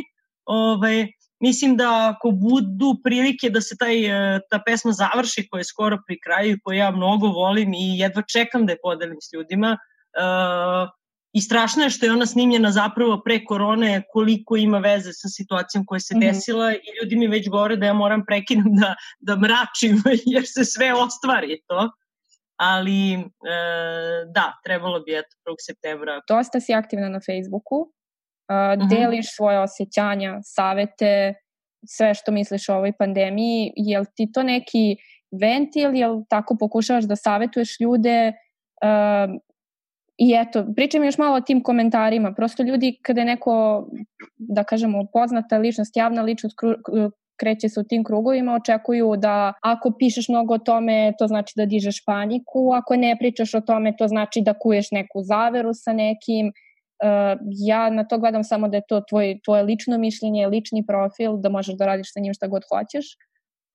Ovaj, 0.50 1.08
mislim 1.39 1.77
da 1.77 2.13
ako 2.15 2.32
budu 2.32 2.96
prilike 3.03 3.50
da 3.50 3.62
se 3.62 3.77
taj, 3.77 4.06
e, 4.06 4.39
ta 4.50 4.60
pesma 4.65 4.91
završi, 4.91 5.48
koja 5.50 5.60
je 5.60 5.72
skoro 5.72 5.98
pri 6.08 6.20
kraju, 6.20 6.58
koju 6.63 6.77
ja 6.77 6.91
mnogo 6.91 7.27
volim 7.27 7.74
i 7.74 8.00
jedva 8.00 8.22
čekam 8.22 8.65
da 8.65 8.72
je 8.72 8.84
podelim 8.84 9.18
s 9.22 9.34
ljudima, 9.34 9.77
uh, 10.18 10.89
I 11.34 11.41
strašno 11.41 11.84
je 11.84 11.89
što 11.89 12.06
je 12.06 12.12
ona 12.12 12.25
snimljena 12.25 12.72
zapravo 12.72 13.22
pre 13.25 13.44
korone, 13.46 14.03
koliko 14.13 14.56
ima 14.58 14.79
veze 14.79 15.13
sa 15.13 15.27
situacijom 15.27 15.86
koja 15.86 16.00
se 16.00 16.15
mm 16.15 16.20
-hmm. 16.20 16.32
desila 16.32 16.74
i 16.74 16.79
ljudi 17.01 17.15
mi 17.15 17.27
već 17.27 17.50
govore 17.50 17.75
da 17.75 17.86
ja 17.86 17.94
moram 17.94 18.25
prekinem 18.25 18.75
da, 18.82 18.96
da 19.20 19.36
mračim 19.36 20.01
jer 20.34 20.44
se 20.46 20.65
sve 20.65 20.94
ostvari 20.94 21.62
to. 21.68 21.89
Ali 22.56 23.13
e, 23.13 23.20
da, 24.36 24.60
trebalo 24.63 25.00
bi 25.00 25.13
eto 25.18 25.36
1. 25.46 25.56
septembra. 25.60 26.22
Dosta 26.27 26.60
si 26.60 26.74
aktivna 26.74 27.10
na 27.10 27.20
Facebooku, 27.20 27.94
-hmm. 28.50 28.89
deliš 28.89 29.36
svoje 29.36 29.60
osjećanja, 29.60 30.39
savete, 30.44 31.34
sve 31.86 32.13
što 32.13 32.32
misliš 32.32 32.70
o 32.70 32.75
ovoj 32.75 32.91
pandemiji. 32.91 33.74
Je 33.75 34.00
li 34.00 34.06
ti 34.15 34.32
to 34.32 34.44
neki 34.44 34.98
ventil, 35.41 35.96
jel 35.96 36.22
tako 36.29 36.58
pokušavaš 36.60 37.03
da 37.03 37.15
savetuješ 37.15 37.79
ljude 37.79 38.34
I 40.20 40.34
eto, 40.36 40.65
pričam 40.75 41.03
još 41.03 41.18
malo 41.18 41.36
o 41.36 41.41
tim 41.41 41.63
komentarima. 41.63 42.34
Prosto 42.34 42.63
ljudi, 42.63 43.00
kada 43.01 43.22
je 43.22 43.25
neko, 43.25 43.88
da 44.38 44.63
kažemo, 44.63 45.06
poznata 45.13 45.58
ličnost, 45.58 45.98
javna 45.98 46.22
ličnost, 46.22 46.56
kreće 47.39 47.70
se 47.70 47.79
u 47.79 47.84
tim 47.84 48.03
krugovima, 48.03 48.56
očekuju 48.56 49.13
da 49.18 49.53
ako 49.62 49.91
pišeš 50.00 50.29
mnogo 50.29 50.53
o 50.53 50.58
tome, 50.58 51.13
to 51.20 51.27
znači 51.27 51.53
da 51.56 51.65
dižeš 51.65 52.03
paniku, 52.06 52.72
ako 52.74 52.96
ne 52.96 53.15
pričaš 53.20 53.53
o 53.53 53.62
tome, 53.62 53.96
to 53.98 54.08
znači 54.08 54.41
da 54.41 54.53
kuješ 54.53 54.91
neku 54.91 55.22
zaveru 55.24 55.74
sa 55.74 55.94
nekim. 55.94 56.51
Ja 57.68 57.89
na 57.89 58.03
to 58.03 58.18
gledam 58.18 58.44
samo 58.44 58.68
da 58.68 58.77
je 58.77 58.84
to 58.88 59.01
tvoj, 59.10 59.39
tvoje 59.46 59.63
lično 59.63 59.98
mišljenje, 59.98 60.48
lični 60.48 60.86
profil, 60.88 61.38
da 61.38 61.50
možeš 61.50 61.75
da 61.75 61.86
radiš 61.86 62.13
sa 62.13 62.20
njim 62.20 62.34
šta 62.34 62.48
god 62.48 62.63
hoćeš 62.70 63.06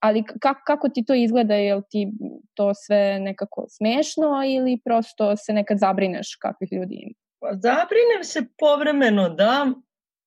ali 0.05 0.25
kako, 0.41 0.61
kako 0.67 0.89
ti 0.89 1.05
to 1.05 1.15
izgleda, 1.15 1.55
je 1.55 1.75
li 1.75 1.83
ti 1.91 2.09
to 2.55 2.75
sve 2.75 3.19
nekako 3.21 3.67
smešno 3.69 4.43
ili 4.47 4.81
prosto 4.85 5.37
se 5.37 5.53
nekad 5.53 5.79
zabrineš 5.79 6.37
kakvih 6.37 6.73
ljudi 6.73 6.95
ima? 6.95 7.15
Pa 7.41 7.49
zabrinem 7.53 8.25
se 8.25 8.47
povremeno, 8.59 9.29
da. 9.29 9.73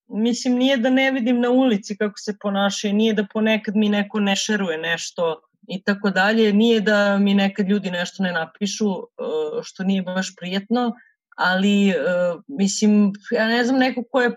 Mislim, 0.07 0.55
nije 0.55 0.77
da 0.77 0.89
ne 0.89 1.11
vidim 1.11 1.41
na 1.41 1.49
ulici 1.49 1.97
kako 1.97 2.17
se 2.17 2.37
ponašaju, 2.41 2.93
nije 2.93 3.13
da 3.13 3.25
ponekad 3.33 3.75
mi 3.75 3.89
neko 3.89 4.19
ne 4.19 4.35
šeruje 4.35 4.77
nešto 4.77 5.41
i 5.67 5.83
tako 5.83 6.09
dalje, 6.09 6.53
nije 6.53 6.81
da 6.81 7.17
mi 7.17 7.33
nekad 7.33 7.69
ljudi 7.69 7.91
nešto 7.91 8.23
ne 8.23 8.31
napišu, 8.31 8.93
što 9.63 9.83
nije 9.83 10.01
baš 10.01 10.35
prijetno, 10.35 10.93
ali 11.37 11.89
uh, 11.89 12.41
mislim, 12.47 13.11
ja 13.31 13.47
ne 13.47 13.63
znam, 13.63 13.79
neko 13.79 14.03
ko 14.11 14.21
je 14.21 14.35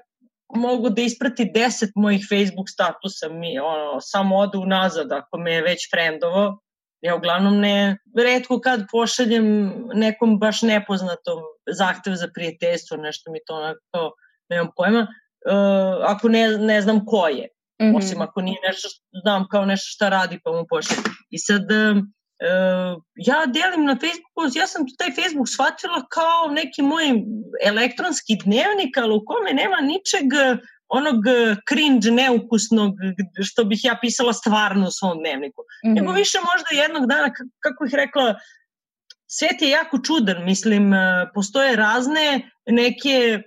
mogu 0.55 0.91
da 0.91 1.03
isprati 1.03 1.53
10 1.55 1.93
mojih 1.95 2.27
Facebook 2.29 2.69
statusa, 2.69 3.29
mi 3.29 3.59
ono, 3.59 4.01
samo 4.01 4.37
ode 4.37 4.59
unazad 4.59 5.13
ako 5.13 5.39
me 5.39 5.53
je 5.53 5.63
već 5.63 5.89
friendovo. 5.93 6.61
Ja 7.01 7.15
uglavnom 7.15 7.61
ne, 7.61 7.99
redko 8.19 8.61
kad 8.61 8.81
pošaljem 8.93 9.75
nekom 9.95 10.39
baš 10.39 10.63
nepoznatom 10.63 11.39
zahtev 11.71 12.15
za 12.15 12.29
prijateljstvo, 12.35 12.97
nešto 12.97 13.33
mi 13.33 13.39
to 13.47 13.55
onako, 13.55 14.15
nemam 14.49 14.69
pojma, 14.77 15.01
uh, 15.01 16.05
ako 16.07 16.29
ne, 16.29 16.49
ne 16.49 16.81
znam 16.83 17.07
ko 17.07 17.29
je. 17.29 17.49
Mm 17.83 17.85
-hmm. 17.85 17.97
Osim 17.97 18.21
ako 18.21 18.41
nije 18.41 18.59
nešto 18.67 18.89
što 18.89 19.03
znam 19.23 19.49
kao 19.51 19.65
nešto 19.65 19.89
šta 19.89 20.09
radi 20.09 20.41
pa 20.45 20.53
mu 20.53 20.67
pošaljem. 20.69 21.05
I 21.31 21.39
sad, 21.39 21.63
Uh, 21.63 22.05
ja 23.17 23.47
delim 23.47 23.85
na 23.85 23.95
Facebooku, 23.95 24.59
ja 24.59 24.67
sam 24.67 24.83
taj 24.99 25.11
Facebook 25.19 25.49
shvatila 25.49 26.07
kao 26.11 26.53
neki 26.53 26.83
moj 26.83 27.07
elektronski 27.65 28.39
dnevnik, 28.45 28.97
ali 28.97 29.15
u 29.15 29.25
kome 29.27 29.53
nema 29.53 29.81
ničeg 29.81 30.27
onog 30.89 31.17
cringe 31.69 32.11
neukusnog 32.11 32.95
što 33.43 33.65
bih 33.65 33.81
ja 33.83 33.99
pisala 34.01 34.33
stvarno 34.33 34.87
u 34.87 34.91
svom 34.91 35.19
dnevniku. 35.19 35.63
Mm 35.63 35.89
-hmm. 35.89 35.95
Nego 35.95 36.13
više 36.13 36.39
možda 36.53 36.83
jednog 36.83 37.07
dana, 37.07 37.29
kako 37.59 37.85
bih 37.85 37.95
rekla, 37.95 38.35
svet 39.27 39.63
je 39.63 39.69
jako 39.71 39.99
čudan, 40.07 40.45
mislim, 40.45 40.93
postoje 41.35 41.77
razne 41.77 42.51
neke 42.67 43.43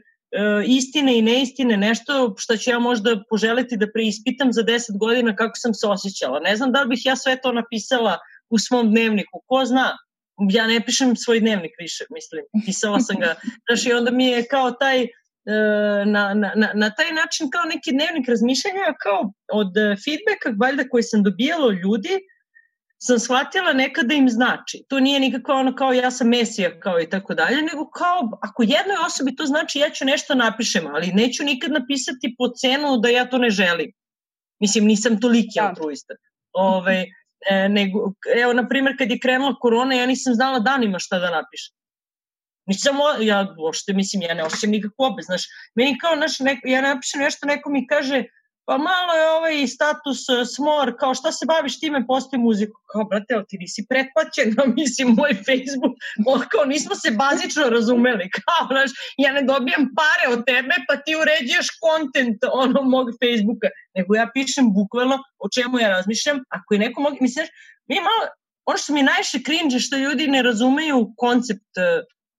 istine 0.65 1.17
i 1.17 1.21
neistine, 1.21 1.77
nešto 1.77 2.35
što 2.37 2.57
ću 2.57 2.69
ja 2.69 2.79
možda 2.79 3.23
poželiti 3.29 3.77
da 3.77 3.91
preispitam 3.93 4.53
za 4.53 4.63
10 4.63 4.97
godina 4.99 5.35
kako 5.35 5.55
sam 5.55 5.73
se 5.73 5.87
osjećala. 5.87 6.39
Ne 6.39 6.55
znam 6.55 6.71
da 6.71 6.81
li 6.81 6.87
bih 6.89 7.01
ja 7.05 7.15
sve 7.15 7.41
to 7.41 7.51
napisala 7.51 8.17
u 8.49 8.59
svom 8.59 8.91
dnevniku, 8.91 9.41
ko 9.47 9.65
zna, 9.65 9.97
ja 10.49 10.67
ne 10.67 10.85
pišem 10.85 11.15
svoj 11.15 11.39
dnevnik 11.39 11.71
više, 11.79 12.05
mislim, 12.09 12.43
pisala 12.65 12.99
sam 12.99 13.19
ga, 13.19 13.35
znaš, 13.67 13.85
i 13.85 13.93
onda 13.93 14.11
mi 14.11 14.25
je 14.25 14.47
kao 14.47 14.71
taj, 14.71 15.01
e, 15.03 15.09
na, 16.05 16.33
na, 16.33 16.51
na, 16.55 16.71
na 16.73 16.89
taj 16.95 17.11
način 17.11 17.49
kao 17.49 17.63
neki 17.63 17.91
dnevnik 17.91 18.29
razmišljanja, 18.29 18.93
kao 19.03 19.33
od 19.53 19.73
feedbacka, 20.05 20.49
valjda 20.59 20.89
koji 20.89 21.03
sam 21.03 21.23
dobijala 21.23 21.67
od 21.67 21.77
ljudi, 21.83 22.19
sam 23.05 23.19
shvatila 23.19 23.73
nekada 23.73 24.15
im 24.15 24.29
znači. 24.29 24.83
To 24.89 24.99
nije 24.99 25.19
nikakva 25.19 25.55
ono 25.55 25.75
kao 25.75 25.93
ja 25.93 26.11
sam 26.11 26.29
mesija 26.29 26.79
kao 26.79 27.01
i 27.01 27.09
tako 27.09 27.33
dalje, 27.33 27.61
nego 27.61 27.89
kao 27.89 28.29
ako 28.41 28.63
jednoj 28.63 28.97
osobi 29.05 29.35
to 29.35 29.45
znači 29.45 29.79
ja 29.79 29.89
ću 29.89 30.05
nešto 30.05 30.35
napišem, 30.35 30.87
ali 30.87 31.11
neću 31.13 31.43
nikad 31.43 31.71
napisati 31.71 32.35
po 32.37 32.47
cenu 32.61 32.97
da 32.97 33.09
ja 33.09 33.29
to 33.29 33.37
ne 33.37 33.49
želim. 33.49 33.91
Mislim, 34.59 34.85
nisam 34.85 35.19
toliki 35.19 35.59
da. 35.59 35.67
altruista. 35.67 36.13
Ove, 36.53 36.77
ovaj, 36.77 37.05
E, 37.49 37.69
nego, 37.69 38.11
evo, 38.43 38.53
na 38.53 38.67
primjer, 38.67 38.97
kad 38.97 39.11
je 39.11 39.19
krenula 39.19 39.55
korona, 39.59 39.95
ja 39.95 40.05
nisam 40.05 40.33
znala 40.33 40.59
danima 40.59 40.99
šta 40.99 41.19
da 41.19 41.29
napišem. 41.29 41.75
Nisam, 42.65 42.95
ja 43.21 43.55
uopšte, 43.59 43.93
mislim, 43.93 44.21
ja 44.21 44.33
ne 44.33 44.43
osjećam 44.43 44.69
nikakvu 44.69 45.05
obez, 45.05 45.25
znaš, 45.25 45.43
meni 45.75 45.97
kao, 45.97 46.15
znaš, 46.15 46.39
neko, 46.39 46.67
ja 46.67 46.81
napišem 46.81 47.21
nešto, 47.21 47.47
neko 47.47 47.69
mi 47.69 47.87
kaže, 47.87 48.23
pa 48.65 48.77
malo 48.77 49.13
je 49.13 49.29
ovaj 49.29 49.67
status 49.67 50.29
uh, 50.29 50.47
smor, 50.55 50.95
kao 50.99 51.13
šta 51.15 51.31
se 51.31 51.45
baviš 51.45 51.79
time, 51.79 52.07
postoji 52.07 52.39
muziku. 52.41 52.77
Kao, 52.91 53.03
brate, 53.03 53.33
ti 53.49 53.57
nisi 53.59 53.85
pretplaćen, 53.89 54.47
no, 54.57 54.63
mislim, 54.79 55.07
moj 55.19 55.33
Facebook, 55.47 55.93
o, 56.27 56.33
kao 56.51 56.65
nismo 56.65 56.95
se 56.95 57.11
bazično 57.11 57.63
razumeli, 57.69 58.29
kao, 58.37 58.67
znaš, 58.67 58.91
ja 59.17 59.31
ne 59.31 59.41
dobijam 59.41 59.83
pare 59.99 60.25
od 60.35 60.45
tebe, 60.45 60.75
pa 60.87 60.95
ti 61.03 61.11
uređuješ 61.21 61.67
kontent 61.85 62.39
ono 62.63 62.81
mog 62.81 63.07
Facebooka, 63.21 63.67
nego 63.95 64.15
ja 64.15 64.25
pišem 64.33 64.65
bukvalno 64.73 65.17
o 65.43 65.47
čemu 65.55 65.79
ja 65.79 65.89
razmišljam, 65.89 66.37
ako 66.49 66.73
je 66.73 66.79
neko 66.79 67.01
mog, 67.01 67.13
mislim, 67.21 67.45
mi 67.89 67.95
malo, 67.95 68.23
ono 68.65 68.77
što 68.77 68.93
mi 68.93 69.03
najviše 69.03 69.37
cringe 69.45 69.79
što 69.79 69.97
ljudi 69.97 70.27
ne 70.27 70.41
razumeju 70.41 71.13
koncept 71.17 71.71
uh, 71.77 71.83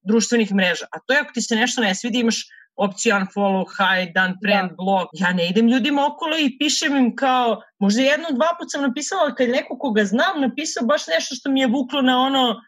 društvenih 0.08 0.54
mreža, 0.54 0.86
a 0.92 0.96
to 1.06 1.12
je 1.12 1.20
ako 1.20 1.32
ti 1.32 1.42
se 1.42 1.56
nešto 1.56 1.80
ne 1.80 1.94
svidi, 1.94 2.18
imaš 2.18 2.38
opciju 2.76 3.14
unfollow, 3.16 3.64
hide, 3.76 4.20
unfriend, 4.28 4.70
da. 4.70 4.74
blog. 4.76 5.08
Ja 5.12 5.32
ne 5.32 5.48
idem 5.48 5.68
ljudima 5.68 6.06
okolo 6.06 6.38
i 6.38 6.58
pišem 6.58 6.96
im 6.96 7.16
kao, 7.16 7.62
možda 7.78 8.02
jedno, 8.02 8.26
dva 8.30 8.56
put 8.58 8.70
sam 8.70 8.82
napisala, 8.82 9.34
kad 9.34 9.48
neko 9.48 9.78
koga 9.78 10.04
znam 10.04 10.40
napisao 10.40 10.86
baš 10.86 11.06
nešto 11.06 11.34
što 11.34 11.50
mi 11.50 11.60
je 11.60 11.66
vuklo 11.66 12.02
na 12.02 12.20
ono, 12.20 12.60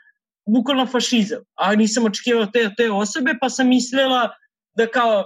bukvalno 0.47 0.87
fašizam. 0.87 1.43
A 1.55 1.75
nisam 1.75 2.05
očekivala 2.05 2.47
te, 2.47 2.71
te 2.77 2.91
osobe, 2.91 3.35
pa 3.41 3.49
sam 3.51 3.69
mislila 3.69 4.31
da 4.77 4.87
kao 4.87 5.25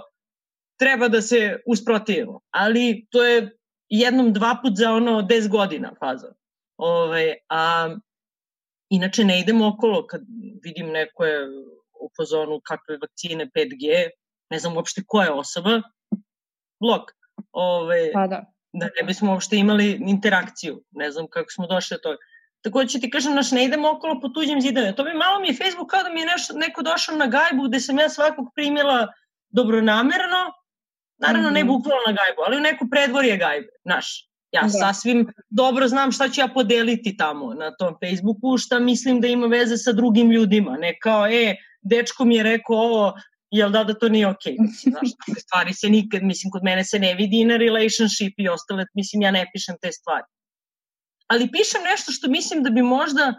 treba 0.79 1.07
da 1.07 1.21
se 1.21 1.59
usprotivimo. 1.67 2.39
Ali 2.51 3.05
to 3.09 3.23
je 3.23 3.57
jednom, 3.89 4.33
dva 4.33 4.55
put 4.63 4.73
za 4.75 4.93
ono 4.93 5.21
10 5.21 5.49
godina 5.49 5.93
faza. 5.99 6.33
Ove, 6.77 7.05
ovaj, 7.05 7.33
a 7.49 7.95
inače 8.89 9.23
ne 9.23 9.39
idem 9.39 9.61
okolo 9.61 10.07
kad 10.07 10.21
vidim 10.63 10.87
neko 10.91 11.25
je 11.25 11.47
u 12.01 12.09
fazonu 12.17 12.61
kakve 12.63 12.97
vakcine 12.97 13.49
5G, 13.55 14.09
ne 14.51 14.59
znam 14.59 14.75
uopšte 14.75 15.03
koja 15.07 15.25
je 15.25 15.31
osoba, 15.31 15.81
blok. 16.79 17.11
Ove, 17.51 18.11
pa 18.13 18.27
da. 18.27 18.45
Da 18.73 18.85
ne 18.85 19.03
bismo 19.07 19.31
uopšte 19.31 19.57
imali 19.57 19.97
interakciju. 20.07 20.83
Ne 20.91 21.11
znam 21.11 21.27
kako 21.29 21.51
smo 21.51 21.67
došli 21.67 21.95
do 21.95 21.99
toga. 21.99 22.17
Tako 22.61 22.81
da 22.81 22.87
ću 22.87 22.99
ti 22.99 23.09
kažem, 23.09 23.33
naš, 23.35 23.51
ne 23.51 23.65
idemo 23.65 23.91
okolo 23.91 24.19
po 24.21 24.29
tuđim 24.29 24.61
zidovima. 24.61 24.95
To 24.95 25.03
bi 25.03 25.13
malo 25.13 25.39
mi 25.39 25.47
je 25.47 25.53
Facebook 25.53 25.89
kao 25.89 26.03
da 26.03 26.09
mi 26.09 26.19
je 26.19 26.25
nešto, 26.25 26.53
neko 26.53 26.81
došao 26.81 27.15
na 27.15 27.27
gajbu 27.27 27.67
gde 27.67 27.79
sam 27.79 27.99
ja 27.99 28.09
svakog 28.09 28.47
primila 28.55 29.07
dobronamerno, 29.49 30.41
naravno 31.17 31.49
mm 31.49 31.51
-hmm. 31.51 31.53
ne 31.53 31.63
mhm. 31.63 31.73
bukvalno 31.73 32.03
na 32.07 32.13
gajbu, 32.13 32.41
ali 32.45 32.57
u 32.57 32.59
neko 32.59 32.87
predvorje 32.91 33.37
gajbe, 33.37 33.71
znaš. 33.83 34.27
Ja 34.51 34.61
da. 34.61 34.69
sasvim 34.69 35.33
dobro 35.49 35.87
znam 35.87 36.11
šta 36.11 36.29
ću 36.29 36.41
ja 36.41 36.47
podeliti 36.47 37.17
tamo 37.17 37.53
na 37.53 37.75
tom 37.75 37.95
Facebooku, 37.99 38.57
šta 38.57 38.79
mislim 38.79 39.21
da 39.21 39.27
ima 39.27 39.47
veze 39.47 39.77
sa 39.77 39.91
drugim 39.91 40.31
ljudima. 40.31 40.77
Ne 40.77 40.99
kao, 40.99 41.27
e, 41.27 41.55
dečko 41.81 42.25
mi 42.25 42.35
je 42.35 42.43
rekao 42.43 42.75
ovo, 42.75 43.13
jel 43.51 43.71
da 43.71 43.83
da 43.83 43.93
to 43.93 44.09
nije 44.09 44.27
okej. 44.27 44.53
Okay. 44.53 44.89
Znaš, 44.89 45.09
takve 45.25 45.41
stvari 45.41 45.73
se 45.73 45.89
nikad, 45.89 46.23
mislim, 46.23 46.51
kod 46.51 46.63
mene 46.63 46.83
se 46.83 46.99
ne 46.99 47.13
vidi 47.15 47.45
na 47.45 47.57
relationship 47.57 48.33
i 48.37 48.49
ostale, 48.49 48.85
mislim, 48.93 49.21
ja 49.21 49.31
ne 49.31 49.45
pišem 49.53 49.75
te 49.81 49.91
stvari. 49.91 50.25
Ali 51.27 51.51
pišem 51.51 51.81
nešto 51.83 52.11
što 52.11 52.29
mislim 52.29 52.63
da 52.63 52.69
bi 52.69 52.81
možda 52.81 53.33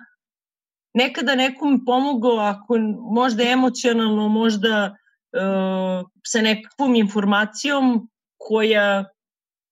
nekada 0.95 1.35
nekom 1.35 1.85
pomogao, 1.85 2.38
ako 2.38 2.78
možda 3.14 3.42
emocionalno, 3.42 4.28
možda 4.28 4.97
uh, 5.37 6.09
sa 6.26 6.40
nekakvom 6.40 6.95
informacijom 6.95 8.09
koja 8.38 9.04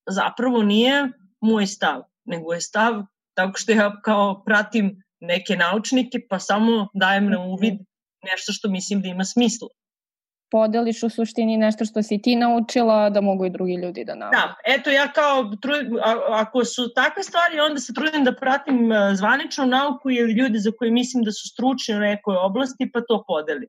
zapravo 0.09 0.63
nije 0.63 1.09
moj 1.41 1.67
stav, 1.67 2.03
nego 2.25 2.53
je 2.53 2.61
stav 2.61 3.03
tako 3.35 3.59
što 3.59 3.73
ja 3.73 4.01
kao 4.03 4.43
pratim 4.45 5.03
neke 5.21 5.57
naučnike 5.57 6.19
pa 6.29 6.39
samo 6.39 6.89
dajem 6.95 7.31
na 7.31 7.39
uvid 7.41 7.75
nešto 8.31 8.53
što 8.53 8.69
mislim 8.69 9.03
da 9.03 9.09
ima 9.09 9.25
smisla 9.25 9.69
podeliš 10.51 11.03
u 11.03 11.09
suštini 11.09 11.57
nešto 11.57 11.85
što 11.85 12.03
si 12.03 12.23
ti 12.23 12.37
naučila 12.37 13.11
da 13.11 13.21
mogu 13.21 13.47
i 13.47 13.51
drugi 13.51 13.75
ljudi 13.75 14.05
da 14.05 14.15
nauče. 14.15 14.37
Da, 14.37 14.55
eto 14.67 14.91
ja 14.91 15.13
kao, 15.13 15.53
ako 16.31 16.65
su 16.65 16.95
takve 16.95 17.23
stvari, 17.23 17.61
onda 17.61 17.81
se 17.81 17.95
trudim 17.95 18.25
da 18.25 18.35
pratim 18.35 18.93
e, 18.93 19.15
zvaničnu 19.15 19.67
nauku 19.67 20.11
ili 20.11 20.33
ljudi 20.33 20.59
za 20.59 20.71
koje 20.79 20.91
mislim 20.91 21.25
da 21.25 21.33
su 21.33 21.49
stručni 21.49 21.95
u 21.95 22.01
nekoj 22.01 22.37
oblasti, 22.37 22.91
pa 22.93 23.01
to 23.01 23.25
podelim. 23.27 23.69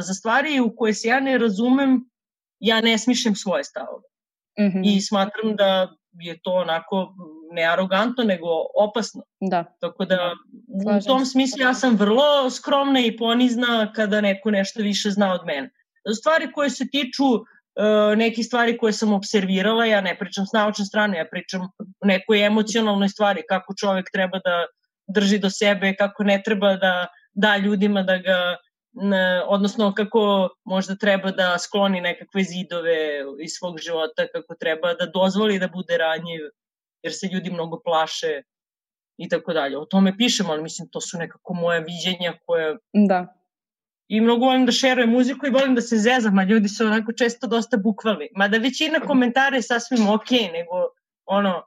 za 0.00 0.14
stvari 0.14 0.60
u 0.60 0.76
koje 0.76 0.94
se 0.94 1.08
ja 1.08 1.20
ne 1.20 1.38
razumem, 1.38 2.10
ja 2.60 2.80
ne 2.80 2.98
smišljam 2.98 3.34
svoje 3.34 3.64
stavove. 3.64 4.08
Mm 4.60 4.62
-hmm. 4.62 4.82
I 4.84 5.00
smatram 5.00 5.56
da 5.56 5.88
je 6.12 6.38
to 6.42 6.52
onako 6.52 7.14
ne 7.50 7.64
arogantno, 7.64 8.24
nego 8.24 8.46
opasno. 8.74 9.22
Da. 9.40 9.64
Tako 9.80 10.04
da 10.04 10.32
Slažem 10.82 10.98
u 10.98 11.16
tom 11.16 11.26
smislu 11.26 11.60
ja 11.60 11.74
sam 11.74 11.96
vrlo 11.96 12.50
skromna 12.50 13.00
i 13.00 13.16
ponizna 13.16 13.92
kada 13.92 14.20
neko 14.20 14.50
nešto 14.50 14.82
više 14.82 15.10
zna 15.10 15.32
od 15.32 15.40
mene 15.46 15.70
stvari 16.12 16.52
koje 16.52 16.70
se 16.70 16.84
tiču 16.90 17.24
uh, 17.24 18.16
nekih 18.16 18.46
stvari 18.46 18.78
koje 18.78 18.92
sam 18.92 19.12
observirala, 19.12 19.84
ja 19.84 20.00
ne 20.00 20.18
pričam 20.18 20.46
s 20.46 20.52
naučne 20.52 20.84
strane, 20.84 21.18
ja 21.18 21.26
pričam 21.30 21.62
o 22.00 22.06
nekoj 22.06 22.46
emocionalnoj 22.46 23.08
stvari, 23.08 23.42
kako 23.48 23.74
čovek 23.80 24.10
treba 24.12 24.38
da 24.44 24.66
drži 25.06 25.38
do 25.38 25.50
sebe, 25.50 25.94
kako 25.96 26.24
ne 26.24 26.42
treba 26.44 26.76
da 26.76 27.06
da 27.34 27.56
ljudima 27.56 28.02
da 28.02 28.18
ga 28.18 28.56
odnosno 29.46 29.94
kako 29.94 30.48
možda 30.64 30.96
treba 30.96 31.30
da 31.30 31.58
skloni 31.58 32.00
nekakve 32.00 32.42
zidove 32.42 32.96
iz 33.40 33.50
svog 33.58 33.78
života, 33.78 34.26
kako 34.32 34.54
treba 34.54 34.94
da 34.94 35.06
dozvoli 35.06 35.58
da 35.58 35.68
bude 35.68 35.98
ranjiv, 35.98 36.40
jer 37.02 37.12
se 37.12 37.26
ljudi 37.32 37.50
mnogo 37.50 37.80
plaše 37.84 38.42
i 39.16 39.28
tako 39.28 39.52
dalje. 39.52 39.78
O 39.78 39.84
tome 39.84 40.16
pišem, 40.16 40.50
ali 40.50 40.62
mislim 40.62 40.88
to 40.92 41.00
su 41.00 41.18
nekako 41.18 41.54
moje 41.54 41.80
viđenja 41.80 42.34
koje 42.46 42.76
da 42.92 43.34
i 44.08 44.20
mnogo 44.20 44.46
volim 44.46 44.66
da 44.66 44.72
šerujem 44.72 45.10
muziku 45.10 45.46
i 45.46 45.50
volim 45.50 45.74
da 45.74 45.80
se 45.80 45.96
zezam, 45.96 46.38
a 46.38 46.44
ljudi 46.44 46.68
su 46.68 46.86
onako 46.86 47.12
često 47.12 47.46
dosta 47.46 47.76
bukvalni. 47.76 48.28
Mada 48.36 48.58
većina 48.58 49.00
komentara 49.00 49.56
je 49.56 49.62
sasvim 49.62 50.08
ok, 50.08 50.30
nego 50.30 50.88
ono, 51.26 51.62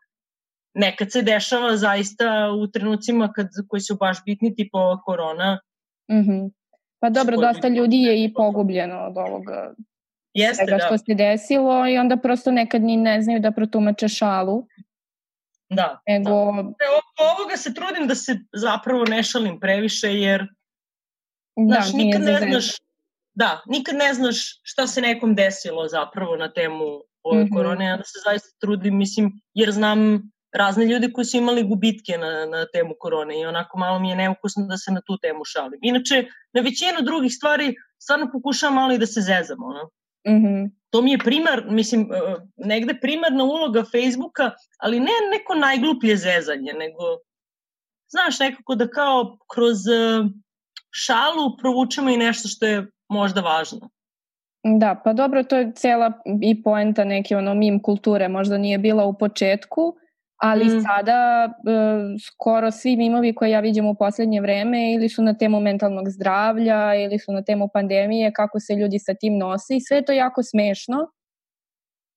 nekad 0.73 1.11
se 1.11 1.21
dešava 1.21 1.77
zaista 1.77 2.51
u 2.51 2.67
trenucima 2.67 3.31
kad, 3.35 3.47
koji 3.67 3.81
su 3.81 3.95
baš 3.95 4.17
bitni, 4.25 4.55
tipa 4.55 4.77
ova 4.77 5.01
korona. 5.01 5.59
Mm 6.11 6.15
-hmm. 6.15 6.51
Pa 6.99 7.09
dobro, 7.09 7.37
dosta 7.37 7.67
ljudi 7.67 7.97
je 7.97 8.23
i 8.23 8.33
pogubljeno 8.33 8.99
od 8.99 9.17
ovoga 9.17 9.73
Jeste, 10.33 10.65
svega 10.65 10.77
što 10.79 10.93
da. 10.93 10.97
se 10.97 11.13
desilo 11.13 11.87
i 11.87 11.97
onda 11.97 12.17
prosto 12.17 12.51
nekad 12.51 12.81
ni 12.81 12.97
ne 12.97 13.21
znaju 13.21 13.39
da 13.39 13.51
protumače 13.51 14.07
šalu. 14.07 14.67
Da. 15.69 16.01
Nego... 16.07 16.29
da. 16.29 16.85
E, 16.85 16.87
ovoga 17.17 17.57
se 17.57 17.73
trudim 17.73 18.07
da 18.07 18.15
se 18.15 18.39
zapravo 18.53 19.05
ne 19.05 19.23
šalim 19.23 19.59
previše, 19.59 20.07
jer 20.07 20.47
Znaš, 21.65 21.91
da, 21.91 21.97
nikad 21.97 22.21
ne 22.21 22.39
znaš, 22.49 22.77
da, 23.33 23.61
nikad 23.65 23.95
ne 23.95 24.13
znaš 24.13 24.59
šta 24.63 24.87
se 24.87 25.01
nekom 25.01 25.35
desilo 25.35 25.87
zapravo 25.87 26.35
na 26.35 26.53
temu 26.53 26.85
ove 27.23 27.43
mm 27.43 27.47
-hmm. 27.47 27.55
korone, 27.55 27.85
ja 27.85 27.97
da 27.97 28.03
se 28.03 28.19
zaista 28.25 28.49
trudim, 28.59 28.97
mislim, 28.97 29.31
jer 29.53 29.71
znam 29.71 30.21
razne 30.53 30.85
ljude 30.85 31.11
koji 31.11 31.25
su 31.25 31.37
imali 31.37 31.63
gubitke 31.63 32.17
na, 32.17 32.45
na 32.45 32.65
temu 32.73 32.93
korone 32.99 33.41
i 33.41 33.45
onako 33.45 33.77
malo 33.77 33.99
mi 33.99 34.09
je 34.09 34.15
neukusno 34.15 34.65
da 34.67 34.77
se 34.77 34.91
na 34.91 35.01
tu 35.01 35.17
temu 35.17 35.45
šalim. 35.45 35.79
Inače, 35.83 36.25
na 36.53 36.61
većinu 36.61 37.01
drugih 37.01 37.33
stvari 37.33 37.75
stvarno 37.99 38.29
pokušavam 38.31 38.75
malo 38.75 38.93
i 38.93 38.97
da 38.97 39.05
se 39.05 39.21
zezam, 39.21 39.63
ono. 39.63 39.83
Mm 40.27 40.45
-hmm. 40.45 40.69
To 40.89 41.01
mi 41.01 41.11
je 41.11 41.17
primar, 41.17 41.65
mislim, 41.69 42.01
e, 42.01 42.35
negde 42.57 42.99
primarna 43.01 43.43
uloga 43.43 43.83
Facebooka, 43.83 44.51
ali 44.79 44.99
ne 44.99 45.11
neko 45.31 45.55
najgluplje 45.55 46.15
zezanje, 46.15 46.73
nego, 46.73 47.03
znaš, 48.09 48.39
nekako 48.39 48.75
da 48.75 48.87
kao 48.87 49.37
kroz 49.53 49.87
e, 49.87 50.23
šalu 50.91 51.57
provučemo 51.57 52.09
i 52.09 52.17
nešto 52.17 52.47
što 52.47 52.65
je 52.65 52.87
možda 53.09 53.41
važno. 53.41 53.89
Da, 54.63 55.01
pa 55.03 55.13
dobro, 55.13 55.43
to 55.43 55.57
je 55.57 55.71
cela 55.75 56.11
i 56.41 56.63
poenta 56.63 57.03
neke 57.03 57.37
ono 57.37 57.53
mim 57.53 57.81
kulture, 57.81 58.27
možda 58.27 58.57
nije 58.57 58.77
bila 58.77 59.05
u 59.05 59.17
početku, 59.17 59.93
ali 60.37 60.65
mm. 60.65 60.81
sada 60.81 61.45
e, 61.45 61.49
skoro 62.25 62.71
svi 62.71 62.95
mimovi 62.95 63.35
koje 63.35 63.51
ja 63.51 63.59
vidim 63.59 63.85
u 63.85 63.95
poslednje 63.95 64.41
vreme 64.41 64.93
ili 64.93 65.09
su 65.09 65.23
na 65.23 65.33
temu 65.33 65.59
mentalnog 65.59 66.09
zdravlja 66.09 66.95
ili 66.95 67.19
su 67.19 67.31
na 67.31 67.43
temu 67.43 67.69
pandemije, 67.73 68.33
kako 68.33 68.59
se 68.59 68.73
ljudi 68.73 68.99
sa 68.99 69.13
tim 69.13 69.37
nose 69.37 69.75
i 69.75 69.81
sve 69.81 70.05
to 70.05 70.11
jako 70.11 70.43
smešno. 70.43 70.97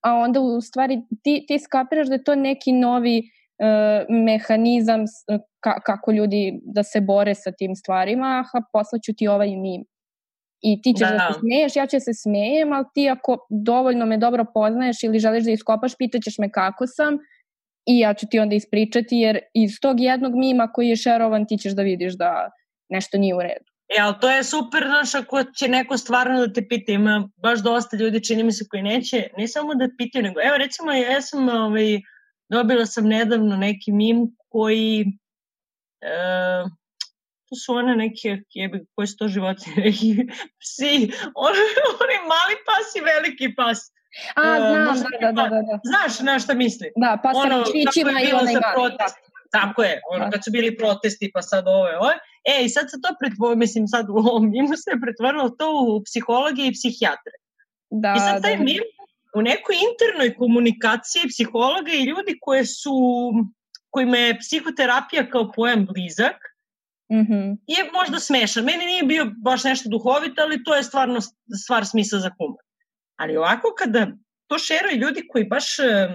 A 0.02 0.14
onda 0.14 0.40
u 0.40 0.60
stvari 0.60 1.00
ti, 1.22 1.44
ti 1.48 1.58
skapiraš 1.58 2.08
da 2.08 2.14
je 2.14 2.24
to 2.24 2.34
neki 2.34 2.72
novi 2.72 3.22
mehanizam 4.08 5.04
ka, 5.60 5.80
kako 5.80 6.12
ljudi 6.12 6.60
da 6.62 6.82
se 6.82 7.00
bore 7.00 7.34
sa 7.34 7.52
tim 7.52 7.74
stvarima, 7.74 8.44
aha, 8.44 8.64
poslaću 8.72 9.12
ti 9.16 9.28
ovaj 9.28 9.56
mim. 9.56 9.84
I 10.62 10.82
ti 10.82 10.94
ćeš 10.98 11.08
da, 11.08 11.14
da 11.14 11.32
se 11.32 11.38
smeješ, 11.40 11.76
ja 11.76 11.86
ću 11.86 11.96
da 11.96 12.00
se 12.00 12.14
smejem, 12.14 12.72
ali 12.72 12.84
ti 12.94 13.08
ako 13.08 13.46
dovoljno 13.50 14.06
me 14.06 14.16
dobro 14.16 14.44
poznaješ 14.54 15.02
ili 15.02 15.18
želiš 15.18 15.44
da 15.44 15.50
iskopaš, 15.50 15.96
pitaćeš 15.98 16.38
me 16.38 16.50
kako 16.52 16.86
sam 16.86 17.18
i 17.86 17.98
ja 17.98 18.14
ću 18.14 18.26
ti 18.30 18.38
onda 18.38 18.54
ispričati, 18.54 19.16
jer 19.16 19.38
iz 19.54 19.70
tog 19.80 20.00
jednog 20.00 20.32
mima 20.34 20.68
koji 20.72 20.88
je 20.88 20.96
šerovan 20.96 21.46
ti 21.46 21.56
ćeš 21.58 21.72
da 21.72 21.82
vidiš 21.82 22.14
da 22.14 22.50
nešto 22.88 23.18
nije 23.18 23.34
u 23.34 23.42
redu. 23.42 23.70
E, 23.96 24.00
ali 24.00 24.14
to 24.20 24.30
je 24.30 24.44
super, 24.44 24.82
znaš, 24.86 25.14
ako 25.14 25.44
će 25.44 25.68
neko 25.68 25.96
stvarno 25.96 26.46
da 26.46 26.52
te 26.52 26.68
pita, 26.68 26.92
ima 26.92 27.28
baš 27.36 27.62
dosta 27.62 27.96
ljudi, 27.96 28.24
čini 28.24 28.42
mi 28.42 28.52
se, 28.52 28.64
koji 28.70 28.82
neće, 28.82 29.28
ne 29.38 29.48
samo 29.48 29.74
da 29.74 29.88
pitaju, 29.98 30.22
nego, 30.22 30.40
evo, 30.44 30.56
recimo, 30.56 30.92
ja 30.92 31.20
sam 31.20 31.48
ovaj, 31.48 32.00
Dobila 32.50 32.86
sam 32.86 33.06
nedavno 33.08 33.56
neki 33.56 33.92
mim 33.92 34.36
koji 34.48 35.06
e, 36.00 36.10
to 37.48 37.56
su 37.56 37.74
one 37.74 37.96
neke 37.96 38.38
jebe, 38.54 38.84
koje 38.94 39.06
su 39.06 39.16
to 39.16 39.28
životinje, 39.28 39.76
neki 39.84 40.16
psi, 40.60 40.94
on, 41.34 41.54
oni 42.02 42.16
mali 42.34 42.54
pas 42.68 42.88
i 42.98 43.00
veliki 43.12 43.54
pas. 43.56 43.78
A, 44.36 44.56
e, 44.56 44.58
znam, 44.58 44.96
uh, 44.96 45.02
da, 45.20 45.32
da, 45.32 45.48
da, 45.48 45.60
da. 45.68 45.74
Znaš 45.90 46.20
na 46.20 46.38
šta 46.38 46.54
misli? 46.54 46.92
Da, 46.96 47.18
pa 47.22 47.34
sa 47.34 47.40
ono, 47.40 47.64
čićima 47.64 48.10
i 48.20 48.32
onaj 48.32 48.54
mali. 48.54 48.92
Da. 48.98 49.06
Tako 49.50 49.82
je, 49.82 50.00
ono, 50.10 50.24
da. 50.24 50.30
kad 50.30 50.44
su 50.44 50.50
bili 50.50 50.76
protesti, 50.76 51.30
pa 51.34 51.42
sad 51.42 51.68
ove, 51.68 51.98
ove. 51.98 52.14
E, 52.44 52.64
i 52.64 52.68
sad 52.68 52.90
se 52.90 52.96
to 53.02 53.08
pretvorilo, 53.20 53.56
mislim, 53.56 53.88
sad 53.88 54.10
u 54.10 54.16
ovom 54.16 54.50
mimu 54.50 54.76
se 54.76 54.90
pretvorilo 55.02 55.48
to 55.48 55.68
u 55.88 56.02
psihologije 56.06 56.68
i 56.68 56.76
psihijatre. 56.78 57.36
Da, 57.90 58.14
I 58.16 58.20
sad 58.20 58.42
taj 58.42 58.56
da. 58.56 58.62
mim 58.62 58.82
u 59.36 59.42
nekoj 59.42 59.76
internoj 59.90 60.34
komunikaciji 60.34 61.28
psihologa 61.28 61.92
i 61.92 62.04
ljudi 62.04 62.38
koje 62.40 62.66
su, 62.66 62.92
kojima 63.90 64.16
je 64.16 64.38
psihoterapija 64.38 65.30
kao 65.30 65.52
pojam 65.52 65.86
blizak, 65.86 66.36
mm 67.12 67.24
-hmm. 67.26 67.56
je 67.66 67.90
možda 67.92 68.20
smešan. 68.20 68.64
Meni 68.64 68.86
nije 68.86 69.02
bio 69.02 69.32
baš 69.44 69.64
nešto 69.64 69.88
duhovito, 69.88 70.42
ali 70.42 70.64
to 70.64 70.74
je 70.74 70.82
stvarno 70.82 71.20
stvar 71.64 71.86
smisla 71.86 72.18
za 72.18 72.30
humor. 72.38 72.62
Ali 73.16 73.36
ovako 73.36 73.74
kada 73.78 74.06
to 74.46 74.58
šeraju 74.58 74.98
ljudi 74.98 75.28
koji 75.28 75.44
baš 75.44 75.78
e, 75.78 76.08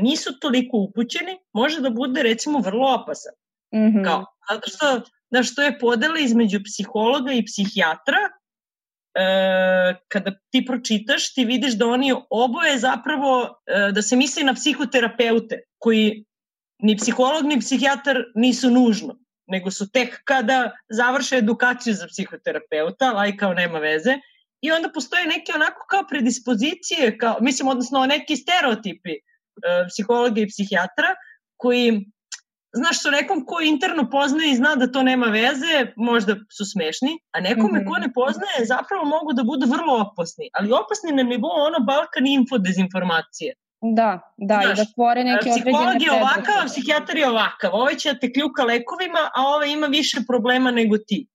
nisu 0.00 0.38
toliko 0.38 0.76
upućeni, 0.76 1.38
može 1.52 1.80
da 1.80 1.90
bude 1.90 2.22
recimo 2.22 2.58
vrlo 2.58 2.94
opasan. 2.94 3.32
Mm 3.74 3.78
-hmm. 3.78 4.04
Kao, 4.04 4.24
zato 4.50 4.70
što, 4.70 5.00
da 5.30 5.42
što 5.42 5.62
je 5.62 5.78
podela 5.78 6.18
između 6.18 6.60
psihologa 6.64 7.32
i 7.32 7.44
psihijatra 7.44 8.18
e, 9.14 9.94
kada 10.08 10.32
ti 10.50 10.64
pročitaš, 10.66 11.34
ti 11.34 11.44
vidiš 11.44 11.74
da 11.78 11.86
oni 11.86 12.14
oboje 12.30 12.78
zapravo, 12.78 13.62
e, 13.66 13.92
da 13.92 14.02
se 14.02 14.16
misli 14.16 14.44
na 14.44 14.54
psihoterapeute, 14.54 15.60
koji 15.78 16.24
ni 16.82 16.96
psiholog 16.96 17.44
ni 17.44 17.60
psihijatar 17.60 18.24
nisu 18.34 18.70
nužno, 18.70 19.18
nego 19.46 19.70
su 19.70 19.90
tek 19.90 20.20
kada 20.24 20.70
završe 20.88 21.36
edukaciju 21.36 21.94
za 21.94 22.06
psihoterapeuta, 22.06 23.12
ali 23.14 23.36
kao 23.36 23.54
nema 23.54 23.78
veze, 23.78 24.18
i 24.60 24.72
onda 24.72 24.90
postoje 24.94 25.26
neke 25.26 25.52
onako 25.54 25.86
kao 25.90 26.06
predispozicije, 26.10 27.18
kao, 27.18 27.36
mislim, 27.40 27.68
odnosno 27.68 28.06
neki 28.06 28.36
stereotipi 28.36 29.10
e, 29.10 29.20
psihologa 29.88 30.40
i 30.40 30.48
psihijatra, 30.48 31.14
koji 31.56 32.06
znaš, 32.72 33.02
sa 33.02 33.10
nekom 33.10 33.44
ko 33.46 33.60
interno 33.60 34.10
poznaje 34.10 34.52
i 34.52 34.56
zna 34.56 34.74
da 34.74 34.92
to 34.92 35.02
nema 35.02 35.26
veze, 35.26 35.92
možda 35.96 36.36
su 36.56 36.64
smešni, 36.64 37.18
a 37.32 37.40
nekome 37.40 37.78
mm 37.78 37.82
-hmm. 37.82 37.88
ko 37.88 37.98
ne 37.98 38.12
poznaje 38.12 38.64
zapravo 38.64 39.04
mogu 39.04 39.32
da 39.32 39.42
budu 39.42 39.66
vrlo 39.66 40.00
opasni, 40.00 40.48
ali 40.52 40.72
opasni 40.72 41.12
na 41.12 41.22
nivou 41.22 41.56
ono 41.68 41.80
Balkan 41.80 42.26
info 42.26 42.58
dezinformacije. 42.58 43.54
Da, 43.82 44.20
da, 44.36 44.60
Znaš, 44.62 44.78
i 44.78 44.80
da 44.80 44.84
stvore 44.84 45.24
neke 45.24 45.50
određene 45.50 45.72
Psiholog 45.72 46.02
je 46.02 46.12
ovakav, 46.12 46.54
a 46.62 46.66
psihijatar 46.66 47.16
je 47.16 47.28
ovakav. 47.28 47.70
Ovaj 47.74 47.94
će 47.94 48.12
da 48.12 48.18
te 48.18 48.32
kljuka 48.32 48.64
lekovima, 48.64 49.22
a 49.34 49.46
ovaj 49.46 49.72
ima 49.72 49.86
više 49.86 50.18
problema 50.28 50.70
nego 50.70 50.98
ti. 50.98 51.26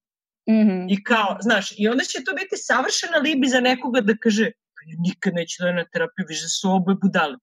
Mm 0.50 0.54
-hmm. 0.54 0.86
I 0.90 1.04
kao, 1.04 1.38
znaš, 1.42 1.74
i 1.78 1.88
onda 1.88 2.04
će 2.04 2.24
to 2.24 2.34
biti 2.34 2.56
savršena 2.58 3.18
libi 3.18 3.48
za 3.48 3.60
nekoga 3.60 4.02
da 4.02 4.14
kaže, 4.24 4.52
pa 4.76 4.80
ja 4.90 4.96
nikad 5.00 5.34
neću 5.34 5.64
da 5.64 5.72
na 5.72 5.86
terapiju, 5.94 6.26
više 6.30 6.44
da 6.44 6.50
su 6.50 6.72
oboje 6.72 6.98
budale. 7.02 7.36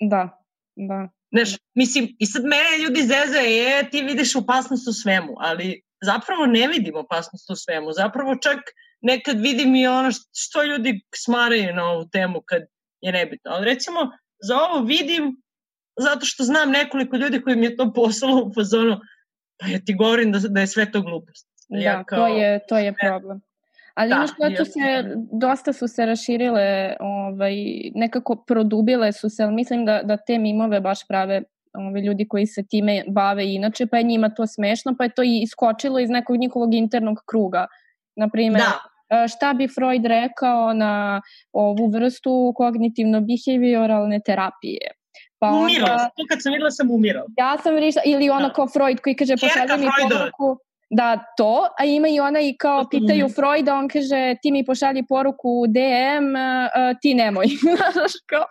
Da, 0.00 0.37
da. 0.86 1.08
Znaš, 1.32 1.58
mislim, 1.74 2.16
i 2.18 2.26
sad 2.26 2.42
mene 2.42 2.84
ljudi 2.84 3.00
zezaju, 3.00 3.50
je, 3.50 3.90
ti 3.90 4.02
vidiš 4.02 4.36
opasnost 4.36 4.88
u 4.88 4.92
svemu, 4.92 5.34
ali 5.38 5.82
zapravo 6.02 6.46
ne 6.46 6.68
vidim 6.68 6.96
opasnost 6.96 7.50
u 7.50 7.56
svemu. 7.56 7.92
Zapravo 7.92 8.36
čak 8.36 8.58
nekad 9.00 9.40
vidim 9.40 9.74
i 9.74 9.86
ono 9.86 10.10
što 10.36 10.62
ljudi 10.62 11.00
smaraju 11.16 11.74
na 11.74 11.84
ovu 11.84 12.08
temu 12.12 12.42
kad 12.46 12.62
je 13.00 13.12
nebitno. 13.12 13.50
Ali 13.50 13.64
recimo, 13.64 14.00
za 14.42 14.56
ovo 14.56 14.84
vidim 14.84 15.42
zato 15.98 16.26
što 16.26 16.44
znam 16.44 16.70
nekoliko 16.70 17.16
ljudi 17.16 17.42
koji 17.42 17.56
mi 17.56 17.66
je 17.66 17.76
to 17.76 17.92
poslalo 17.92 18.44
u 18.44 18.52
fazonu, 18.54 19.00
pa 19.60 19.66
ja 19.66 19.78
ti 19.86 19.94
govorim 19.94 20.32
da, 20.32 20.38
da 20.38 20.60
je 20.60 20.66
sve 20.66 20.92
to 20.92 21.02
glupost. 21.02 21.48
Da, 21.68 21.78
ja 21.78 22.04
kao, 22.04 22.18
to 22.18 22.26
je, 22.26 22.60
to 22.68 22.78
je 22.78 22.94
problem. 23.06 23.40
Ali 23.98 24.08
da, 24.10 24.16
imaš 24.16 24.30
što 24.54 24.64
se, 24.64 25.04
dosta 25.32 25.72
su 25.72 25.88
se 25.88 26.06
raširile, 26.06 26.96
ovaj, 27.00 27.54
nekako 27.94 28.36
produbile 28.36 29.12
su 29.12 29.30
se, 29.30 29.42
ali 29.42 29.54
mislim 29.54 29.84
da, 29.84 30.00
da 30.02 30.16
te 30.16 30.38
mimove 30.38 30.80
baš 30.80 31.06
prave 31.08 31.42
ovaj, 31.72 32.00
ljudi 32.00 32.28
koji 32.28 32.46
se 32.46 32.66
time 32.66 33.04
bave 33.08 33.54
inače, 33.54 33.86
pa 33.86 33.96
je 33.96 34.02
njima 34.02 34.28
to 34.28 34.46
smešno, 34.46 34.94
pa 34.98 35.04
je 35.04 35.10
to 35.10 35.22
i 35.22 35.40
iskočilo 35.42 35.98
iz 35.98 36.10
nekog 36.10 36.36
njihovog 36.36 36.74
internog 36.74 37.18
kruga. 37.26 37.66
Naprimer, 38.16 38.62
da. 38.62 39.28
šta 39.28 39.52
bi 39.52 39.68
Freud 39.68 40.06
rekao 40.06 40.72
na 40.72 41.20
ovu 41.52 41.90
vrstu 41.90 42.54
kognitivno-behavioralne 42.56 44.20
terapije? 44.24 44.90
Pa 45.38 45.46
onda, 45.46 45.64
umirala, 45.64 46.10
to 46.16 46.24
kad 46.28 46.42
sam 46.42 46.52
videla 46.52 46.70
sam 46.70 46.90
umirala. 46.90 47.26
Ja 47.36 47.58
sam 47.62 47.74
videla, 47.74 48.02
ili 48.04 48.30
ono 48.30 48.48
da. 48.48 48.52
kao 48.52 48.68
Freud 48.68 49.00
koji 49.00 49.14
kaže 49.14 49.34
pošalje 49.40 49.76
mi 49.76 49.88
poruku, 50.02 50.58
da 50.90 51.24
to, 51.36 51.68
a 51.78 51.84
ima 51.84 52.08
i 52.08 52.20
ona 52.20 52.40
i 52.40 52.56
kao 52.56 52.88
pitaju 52.90 53.28
Freuda, 53.28 53.74
on 53.74 53.88
kaže 53.88 54.34
ti 54.42 54.52
mi 54.52 54.64
pošalji 54.64 55.06
poruku 55.08 55.66
DM, 55.66 56.34
uh, 56.34 56.98
ti 57.00 57.14
nemoj. 57.14 57.46
Znaš 57.92 58.12
kao, 58.26 58.44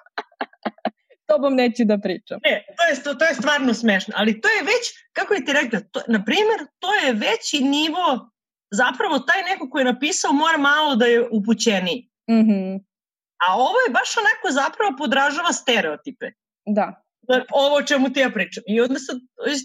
tobom 1.30 1.56
neću 1.56 1.86
da 1.86 1.97
pričam. 1.97 2.39
Ne, 2.43 2.65
to 2.78 2.84
je, 2.84 3.04
to, 3.04 3.13
to 3.13 3.26
je 3.26 3.34
stvarno 3.34 3.73
smešno, 3.73 4.13
ali 4.17 4.41
to 4.41 4.47
je 4.47 4.63
već, 4.63 4.84
kako 5.13 5.34
je 5.34 5.45
ti 5.45 5.54
rekla, 5.54 5.80
to, 5.91 6.02
na 6.08 6.23
primjer, 6.23 6.60
to 6.80 6.93
je 6.93 7.13
veći 7.13 7.63
nivo, 7.63 8.30
zapravo 8.71 9.19
taj 9.19 9.43
neko 9.43 9.69
koji 9.69 9.82
je 9.82 9.93
napisao 9.93 10.34
mora 10.34 10.58
malo 10.58 10.95
da 10.95 11.06
je 11.06 11.28
upućeniji. 11.32 12.10
Mm 12.30 12.43
-hmm. 12.47 12.84
A 13.47 13.56
ovo 13.56 13.80
je 13.88 13.93
baš 13.93 14.17
onako 14.17 14.52
zapravo 14.52 14.95
podražava 14.97 15.54
stereotipe. 15.54 16.26
Da 16.65 17.07
ovo 17.52 17.76
o 17.76 17.84
čemu 17.84 18.10
ti 18.13 18.20
ja 18.20 18.30
pričam. 18.30 18.63
I 18.68 18.82
onda 18.82 19.00
sad, 19.00 19.18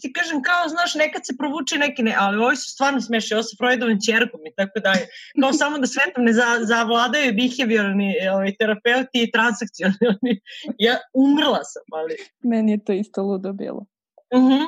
ti 0.03 0.12
kažem, 0.12 0.42
kao, 0.42 0.68
znaš, 0.68 0.94
nekad 0.94 1.22
se 1.27 1.37
provuče 1.38 1.79
neki 1.79 2.03
ne, 2.03 2.14
ali 2.18 2.44
ovi 2.44 2.57
su 2.57 2.70
stvarno 2.70 3.01
smešni, 3.01 3.35
ovo 3.35 3.42
su 3.42 3.57
Freudovim 3.61 3.98
čerkom 4.07 4.40
i 4.46 4.55
tako 4.57 4.81
dalje. 4.81 5.07
Kao 5.40 5.53
samo 5.53 5.79
da 5.79 5.87
svetom 5.87 6.25
ne 6.25 6.33
za, 6.33 6.59
zavladaju 6.62 7.35
behaviorni 7.40 8.14
ovaj, 8.33 8.55
terapeuti 8.59 9.22
i 9.22 9.31
transakcioni. 9.31 10.33
Ja 10.79 10.98
umrla 11.14 11.64
sam, 11.64 11.83
ali... 11.92 12.16
Meni 12.42 12.72
je 12.72 12.85
to 12.85 12.92
isto 12.92 13.22
ludo 13.22 13.53
bilo. 13.53 13.87
Uh 14.35 14.42
mhm. 14.42 14.53
-huh. 14.53 14.66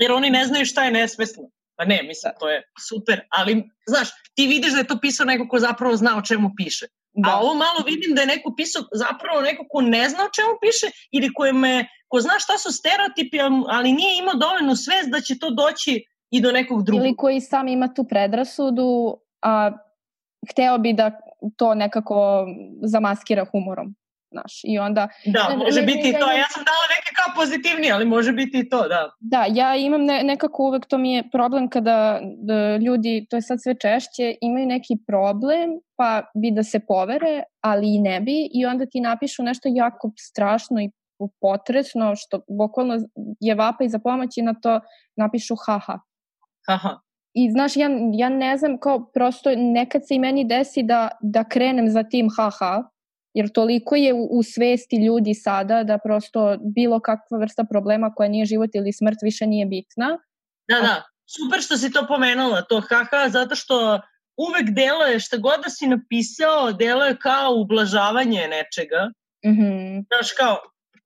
Jer 0.00 0.12
oni 0.12 0.30
ne 0.30 0.46
znaju 0.46 0.66
šta 0.66 0.84
je 0.84 0.90
nesvesno. 0.90 1.50
Pa 1.76 1.84
ne, 1.84 2.02
mislim, 2.02 2.32
to 2.40 2.48
je 2.50 2.62
super, 2.88 3.20
ali, 3.30 3.64
znaš, 3.86 4.08
ti 4.34 4.46
vidiš 4.46 4.72
da 4.72 4.78
je 4.78 4.86
to 4.86 4.98
pisao 5.00 5.26
neko 5.26 5.48
ko 5.48 5.58
zapravo 5.58 5.96
zna 5.96 6.18
o 6.18 6.22
čemu 6.22 6.50
piše. 6.56 6.86
Da. 7.12 7.30
A 7.30 7.40
ovo 7.40 7.54
malo 7.54 7.80
vidim 7.86 8.14
da 8.14 8.20
je 8.20 8.26
neko 8.26 8.54
pisao 8.56 8.82
zapravo 8.92 9.40
neko 9.40 9.66
ko 9.70 9.80
ne 9.80 10.08
zna 10.08 10.24
o 10.24 10.34
čemu 10.36 10.52
piše 10.60 10.86
ili 11.10 11.30
ko, 11.34 11.52
me, 11.52 11.86
ko 12.08 12.20
zna 12.20 12.32
šta 12.38 12.58
su 12.58 12.72
stereotipi, 12.72 13.38
ali 13.68 13.92
nije 13.92 14.18
imao 14.18 14.34
dovoljnu 14.34 14.76
svest 14.76 15.10
da 15.10 15.20
će 15.20 15.38
to 15.38 15.50
doći 15.50 16.04
i 16.30 16.40
do 16.40 16.52
nekog 16.52 16.82
drugog. 16.82 17.04
Ili 17.04 17.16
koji 17.16 17.40
sam 17.40 17.68
ima 17.68 17.94
tu 17.94 18.04
predrasudu, 18.04 19.16
a 19.42 19.70
hteo 20.50 20.78
bi 20.78 20.92
da 20.92 21.10
to 21.56 21.74
nekako 21.74 22.46
zamaskira 22.82 23.44
humorom. 23.44 23.94
Znaš, 24.30 24.60
i 24.64 24.78
onda... 24.78 25.08
Da, 25.26 25.56
može 25.56 25.82
biti 25.82 26.08
i 26.08 26.12
to. 26.12 26.30
Ja 26.42 26.48
sam 26.50 26.64
dala 26.64 26.84
neke 26.96 27.10
kao 27.16 27.34
pozitivnije, 27.36 27.92
ali 27.92 28.04
može 28.04 28.32
biti 28.32 28.58
i 28.58 28.68
to, 28.68 28.88
da. 28.88 29.10
Da, 29.20 29.44
ja 29.48 29.76
imam 29.76 30.04
ne, 30.04 30.22
nekako 30.22 30.62
uvek 30.62 30.86
to 30.86 30.98
mi 30.98 31.12
je 31.12 31.30
problem 31.30 31.68
kada 31.68 32.20
da 32.36 32.76
ljudi, 32.76 33.26
to 33.30 33.36
je 33.36 33.42
sad 33.42 33.58
sve 33.62 33.74
češće, 33.74 34.34
imaju 34.40 34.66
neki 34.66 34.94
problem, 35.06 35.70
pa 35.96 36.22
bi 36.34 36.50
da 36.50 36.62
se 36.62 36.80
povere, 36.80 37.42
ali 37.60 37.94
i 37.94 37.98
ne 37.98 38.20
bi, 38.20 38.48
i 38.54 38.66
onda 38.66 38.86
ti 38.86 39.00
napišu 39.00 39.42
nešto 39.42 39.68
jako 39.72 40.10
strašno 40.18 40.80
i 40.80 40.90
potresno, 41.40 42.16
što 42.16 42.40
bukvalno 42.48 42.98
je 43.40 43.54
vapa 43.54 43.84
i 43.84 43.88
za 43.88 43.98
pomoć 43.98 44.36
i 44.36 44.42
na 44.42 44.54
to 44.54 44.80
napišu 45.16 45.54
haha. 45.66 45.98
Haha. 46.68 46.98
I 47.34 47.50
znaš, 47.50 47.76
ja, 47.76 47.88
ja 48.12 48.28
ne 48.28 48.56
znam, 48.58 48.78
kao 48.78 49.10
prosto 49.14 49.50
nekad 49.56 50.02
se 50.06 50.14
i 50.14 50.18
meni 50.18 50.44
desi 50.44 50.82
da, 50.82 51.08
da 51.20 51.44
krenem 51.44 51.90
za 51.90 52.02
tim 52.02 52.28
haha, 52.36 52.82
jer 53.34 53.48
toliko 53.48 53.96
je 53.96 54.14
u, 54.14 54.28
u 54.30 54.42
svesti 54.42 54.96
ljudi 55.06 55.34
sada 55.34 55.82
da 55.84 55.98
prosto 55.98 56.56
bilo 56.60 57.00
kakva 57.00 57.38
vrsta 57.38 57.64
problema 57.64 58.14
koja 58.14 58.28
nije 58.28 58.46
život 58.46 58.70
ili 58.74 58.92
smrt 58.92 59.18
više 59.22 59.46
nije 59.46 59.66
bitna. 59.66 60.18
Da, 60.68 60.80
da, 60.80 61.02
super 61.36 61.60
što 61.62 61.76
si 61.76 61.92
to 61.92 62.06
pomenula, 62.08 62.62
to 62.62 62.80
haha, 62.80 63.28
zato 63.28 63.54
što 63.54 64.00
uvek 64.36 64.70
deluje, 64.70 65.20
šta 65.20 65.36
god 65.36 65.60
da 65.64 65.70
si 65.70 65.86
napisao, 65.86 66.72
deluje 66.72 67.16
kao 67.16 67.54
ublažavanje 67.54 68.48
nečega. 68.48 69.10
Mm 69.46 69.50
-hmm. 69.50 70.04
Znaš, 70.06 70.32
kao, 70.32 70.56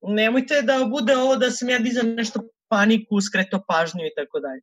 nemojte 0.03 0.62
da 0.62 0.85
bude 0.85 1.17
ovo 1.17 1.37
da 1.37 1.51
sam 1.51 1.69
ja 1.69 1.79
dizam 1.79 2.09
nešto 2.09 2.41
paniku, 2.69 3.21
skreto 3.21 3.65
pažnju 3.69 4.01
i 4.07 4.15
tako 4.17 4.41
dalje. 4.41 4.62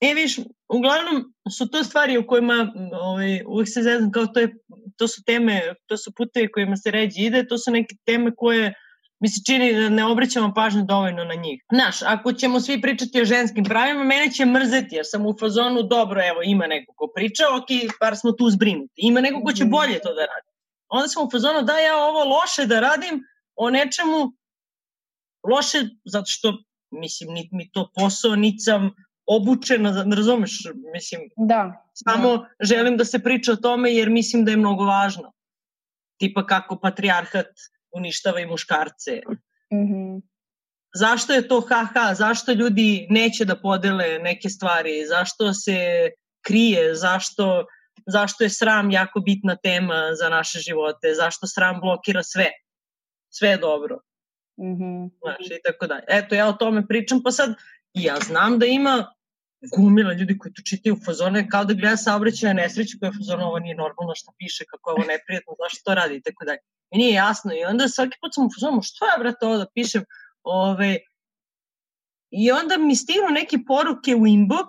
E, 0.00 0.14
viš, 0.14 0.38
uglavnom 0.68 1.34
su 1.58 1.70
to 1.70 1.84
stvari 1.84 2.18
u 2.18 2.26
kojima 2.26 2.72
ovaj, 2.92 3.42
uvek 3.46 3.68
se 3.68 3.82
zezam 3.82 4.10
kao 4.12 4.26
to, 4.26 4.40
je, 4.40 4.56
to 4.96 5.08
su 5.08 5.22
teme, 5.24 5.74
to 5.86 5.96
su 5.96 6.12
putevi 6.16 6.52
kojima 6.52 6.76
se 6.76 6.90
ređe 6.90 7.20
ide, 7.22 7.46
to 7.46 7.58
su 7.58 7.70
neke 7.70 7.94
teme 8.04 8.32
koje 8.36 8.74
mi 9.20 9.28
se 9.28 9.40
čini 9.46 9.72
da 9.74 9.88
ne 9.88 10.04
obraćamo 10.04 10.52
pažnju 10.54 10.84
dovoljno 10.88 11.24
na 11.24 11.34
njih. 11.34 11.62
Znaš, 11.72 12.02
ako 12.02 12.32
ćemo 12.32 12.60
svi 12.60 12.80
pričati 12.80 13.20
o 13.20 13.24
ženskim 13.24 13.64
pravima, 13.64 14.04
mene 14.04 14.32
će 14.32 14.46
mrzeti 14.46 14.96
jer 14.96 15.04
sam 15.08 15.26
u 15.26 15.34
fazonu, 15.40 15.82
dobro, 15.82 16.20
evo, 16.28 16.40
ima 16.44 16.66
neko 16.66 16.92
ko 16.96 17.12
priča, 17.14 17.44
ok, 17.56 17.98
par 18.00 18.16
smo 18.16 18.32
tu 18.32 18.50
zbrinuti. 18.50 18.92
Ima 18.96 19.20
neko 19.20 19.40
ko 19.44 19.52
će 19.52 19.64
mhm. 19.64 19.70
bolje 19.70 19.98
to 19.98 20.14
da 20.14 20.20
radi. 20.20 20.48
Onda 20.88 21.08
sam 21.08 21.26
u 21.26 21.30
fazonu, 21.30 21.62
da 21.62 21.78
ja 21.78 21.96
ovo 21.96 22.24
loše 22.24 22.66
da 22.66 22.80
radim 22.80 23.24
o 23.56 23.70
nečemu 23.70 24.32
loše, 25.48 25.78
zato 26.04 26.26
što, 26.26 26.58
mislim, 26.90 27.32
niti 27.32 27.48
mi 27.52 27.70
to 27.70 27.90
posao, 27.94 28.36
niti 28.36 28.58
sam 28.58 28.90
obučena, 29.26 30.04
ne 30.04 30.16
razumeš, 30.16 30.62
mislim, 30.94 31.20
da, 31.36 31.88
samo 31.92 32.36
da. 32.36 32.48
želim 32.60 32.96
da 32.96 33.04
se 33.04 33.18
priča 33.18 33.52
o 33.52 33.56
tome 33.56 33.94
jer 33.94 34.10
mislim 34.10 34.44
da 34.44 34.50
je 34.50 34.56
mnogo 34.56 34.84
važno. 34.84 35.32
Tipa 36.18 36.46
kako 36.46 36.78
patrijarhat 36.80 37.46
uništava 37.92 38.40
i 38.40 38.46
muškarce. 38.46 39.20
Mm 39.72 39.76
-hmm. 39.76 40.22
Zašto 40.94 41.32
je 41.32 41.48
to 41.48 41.60
haha, 41.60 42.14
zašto 42.14 42.52
ljudi 42.52 43.06
neće 43.10 43.44
da 43.44 43.60
podele 43.60 44.18
neke 44.18 44.48
stvari, 44.48 45.06
zašto 45.08 45.52
se 45.54 46.10
krije, 46.46 46.94
zašto, 46.94 47.66
zašto 48.06 48.44
je 48.44 48.50
sram 48.50 48.90
jako 48.90 49.20
bitna 49.20 49.56
tema 49.56 50.14
za 50.18 50.28
naše 50.28 50.58
živote, 50.58 51.14
zašto 51.14 51.46
sram 51.46 51.80
blokira 51.80 52.22
sve. 52.22 52.50
Sve 53.36 53.48
je 53.48 53.56
dobro. 53.56 54.00
Mm 54.58 54.74
-hmm. 54.78 55.10
Znaš, 55.22 55.46
i 55.46 55.62
tako 55.64 55.86
dalje. 55.86 56.04
Eto, 56.08 56.34
ja 56.34 56.48
o 56.48 56.52
tome 56.52 56.86
pričam, 56.86 57.22
pa 57.22 57.30
sad 57.30 57.54
ja 57.94 58.16
znam 58.26 58.58
da 58.58 58.66
ima 58.66 59.14
gumila 59.76 60.12
ljudi 60.12 60.38
koji 60.38 60.52
to 60.52 60.62
čitaju 60.62 60.94
u 60.94 61.04
fazone 61.04 61.48
kao 61.48 61.64
da 61.64 61.74
gleda 61.74 61.96
saobraćaja 61.96 62.52
nesreće 62.52 62.98
koja 62.98 63.08
je 63.08 63.18
fazona 63.18 63.46
ovo 63.48 63.58
nije 63.58 63.74
normalno 63.74 64.14
što 64.14 64.32
piše, 64.38 64.64
kako 64.64 64.90
je 64.90 64.94
ovo 64.94 65.04
neprijatno, 65.04 65.52
zašto 65.62 65.82
to 65.84 65.94
radi 65.94 66.16
i 66.16 66.22
tako 66.22 66.44
dalje. 66.44 66.58
I 66.90 66.98
nije 66.98 67.12
jasno 67.12 67.52
i 67.54 67.64
onda 67.64 67.88
svaki 67.88 68.18
put 68.20 68.34
sam 68.34 68.46
u 68.46 68.50
fazonu 68.54 68.80
što 68.82 69.04
ja 69.06 69.16
brate 69.18 69.46
ovo 69.46 69.56
da 69.56 69.66
pišem 69.74 70.04
ove, 70.42 70.98
i 72.30 72.50
onda 72.50 72.78
mi 72.78 72.96
stignu 72.96 73.28
neke 73.30 73.58
poruke 73.66 74.14
u 74.14 74.24
inbox 74.36 74.68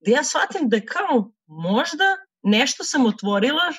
da 0.00 0.10
ja 0.10 0.24
shvatim 0.24 0.68
da 0.68 0.80
kao 0.80 1.32
možda 1.46 2.16
nešto 2.42 2.84
sam 2.84 3.06
otvorila 3.06 3.72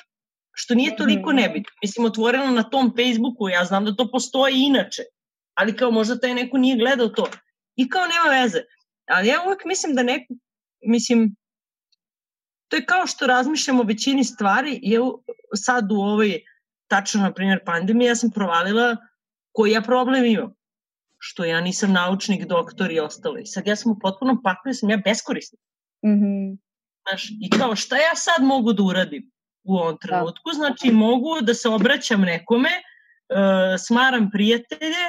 što 0.58 0.74
nije 0.74 0.96
toliko 0.96 1.30
mhm. 1.30 1.36
nebitno. 1.36 1.72
Mislim, 1.82 2.06
otvorila 2.06 2.50
na 2.50 2.62
tom 2.62 2.92
Facebooku, 2.96 3.48
ja 3.48 3.64
znam 3.64 3.84
da 3.84 3.96
to 3.96 4.10
postoji 4.10 4.54
inače, 4.56 5.02
ali 5.54 5.76
kao 5.76 5.90
možda 5.90 6.20
taj 6.20 6.34
neko 6.34 6.58
nije 6.58 6.76
gledao 6.76 7.08
to. 7.08 7.26
I 7.76 7.88
kao 7.88 8.02
nema 8.06 8.40
veze. 8.40 8.62
Ali 9.08 9.28
ja 9.28 9.42
uvek 9.46 9.64
mislim 9.64 9.94
da 9.94 10.02
neko, 10.02 10.34
mislim, 10.80 11.36
to 12.68 12.76
je 12.76 12.86
kao 12.86 13.06
što 13.06 13.26
razmišljamo 13.26 13.82
o 13.82 13.86
većini 13.86 14.24
stvari, 14.24 14.80
ja 14.82 15.00
sad 15.54 15.92
u 15.92 15.94
ovoj, 15.94 16.40
tačno 16.88 17.22
na 17.22 17.32
primjer 17.32 17.60
pandemiji, 17.64 18.06
ja 18.06 18.16
sam 18.16 18.30
provalila 18.30 18.96
koji 19.52 19.72
ja 19.72 19.82
problem 19.82 20.24
imam. 20.24 20.54
Što 21.18 21.44
ja 21.44 21.60
nisam 21.60 21.92
naučnik, 21.92 22.46
doktor 22.46 22.90
i 22.90 23.00
ostalo. 23.00 23.38
I 23.38 23.46
sad 23.46 23.66
ja 23.66 23.76
sam 23.76 23.92
u 23.92 23.98
potpunom 23.98 24.42
paklu, 24.42 24.74
sam 24.74 24.90
ja 24.90 24.96
beskorisna. 25.04 25.58
Mm 26.06 26.18
-hmm. 26.20 26.58
Znaš, 27.08 27.30
I 27.42 27.50
kao 27.58 27.76
šta 27.76 27.96
ja 27.96 28.14
sad 28.14 28.44
mogu 28.44 28.72
da 28.72 28.82
uradim 28.82 29.35
u 29.66 29.76
ovom 29.76 29.98
da. 30.02 30.08
trenutku? 30.08 30.50
Da. 30.50 30.54
Znači 30.54 30.90
mogu 30.92 31.40
da 31.40 31.54
se 31.54 31.68
obraćam 31.68 32.20
nekome, 32.20 32.68
uh, 32.68 33.80
smaram 33.86 34.30
prijatelje, 34.30 35.06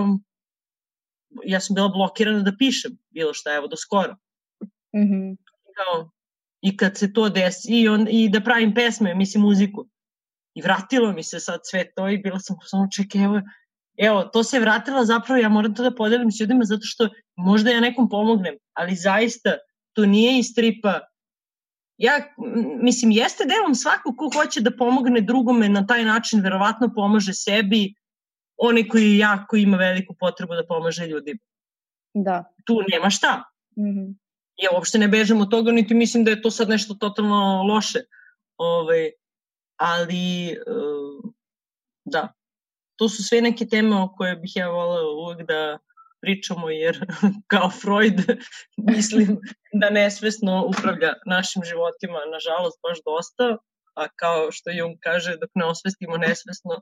um, 0.00 0.24
ja 1.44 1.60
sam 1.60 1.74
bila 1.74 1.88
blokirana 1.88 2.42
da 2.42 2.52
pišem 2.58 2.92
bilo 3.10 3.34
šta, 3.34 3.54
evo, 3.54 3.66
do 3.66 3.76
skoro. 3.76 4.12
Mm 4.96 5.06
-hmm. 5.08 5.36
Kao, 5.76 6.10
I 6.60 6.76
kad 6.76 6.96
se 6.96 7.12
to 7.12 7.28
desi, 7.28 7.80
i, 7.80 7.88
on, 7.88 8.06
i 8.10 8.28
da 8.28 8.40
pravim 8.40 8.74
pesme, 8.74 9.14
mislim, 9.14 9.42
muziku. 9.42 9.86
I 10.54 10.62
vratilo 10.62 11.12
mi 11.12 11.22
se 11.22 11.40
sad 11.40 11.60
sve 11.62 11.92
to 11.96 12.08
i 12.08 12.18
bila 12.18 12.38
sam 12.38 12.56
samo 12.62 12.88
čekaj, 12.96 13.24
evo, 13.24 13.40
evo, 13.98 14.22
to 14.22 14.44
se 14.44 14.60
vratila 14.60 15.04
zapravo, 15.04 15.40
ja 15.40 15.48
moram 15.48 15.74
to 15.74 15.82
da 15.82 15.94
podelim 15.94 16.30
s 16.30 16.40
ljudima 16.40 16.64
zato 16.64 16.82
što 16.82 17.08
možda 17.36 17.70
ja 17.70 17.80
nekom 17.80 18.08
pomognem, 18.08 18.54
ali 18.72 18.94
zaista 18.94 19.56
to 19.92 20.06
nije 20.06 20.38
iz 20.38 20.46
stripa. 20.46 21.00
Ja, 21.98 22.34
mislim, 22.82 23.10
jeste 23.10 23.44
delom 23.44 23.74
svako 23.74 24.14
ko 24.16 24.30
hoće 24.34 24.60
da 24.60 24.76
pomogne 24.76 25.20
drugome 25.20 25.68
na 25.68 25.86
taj 25.86 26.04
način, 26.04 26.40
verovatno 26.40 26.90
pomaže 26.94 27.34
sebi, 27.34 27.94
onaj 28.56 28.88
koji 28.88 29.18
jako 29.18 29.56
ima 29.56 29.76
veliku 29.76 30.14
potrebu 30.20 30.54
da 30.54 30.66
pomaže 30.66 31.06
ljudima. 31.06 31.40
Da. 32.14 32.44
Tu 32.64 32.80
nema 32.92 33.10
šta. 33.10 33.42
Mm 33.76 33.82
-hmm. 33.82 34.14
Ja 34.62 34.70
uopšte 34.74 34.98
ne 34.98 35.08
bežem 35.08 35.40
od 35.40 35.50
toga, 35.50 35.72
niti 35.72 35.94
mislim 35.94 36.24
da 36.24 36.30
je 36.30 36.42
to 36.42 36.50
sad 36.50 36.68
nešto 36.68 36.94
totalno 36.94 37.62
loše. 37.62 37.98
Ove, 38.56 38.80
ovaj, 38.80 39.10
ali, 39.76 40.56
uh, 40.66 41.30
da, 42.04 42.32
to 42.96 43.08
su 43.08 43.24
sve 43.24 43.40
neke 43.40 43.66
teme 43.66 43.96
o 43.96 44.12
koje 44.16 44.36
bih 44.36 44.52
ja 44.56 44.68
volela 44.68 45.10
uvek 45.10 45.46
da 45.46 45.78
pričamo, 46.24 46.70
jer 46.70 46.96
kao 47.52 47.68
Freud 47.80 48.18
mislim 48.92 49.28
da 49.80 49.90
nesvesno 49.90 50.52
upravlja 50.70 51.12
našim 51.26 51.62
životima, 51.70 52.18
nažalost, 52.32 52.78
baš 52.86 52.98
dosta, 53.10 53.46
a 54.00 54.02
kao 54.20 54.52
što 54.52 54.70
Jung 54.70 54.96
kaže, 55.00 55.36
dok 55.40 55.50
ne 55.54 55.64
osvestimo 55.64 56.16
nesvesno, 56.16 56.74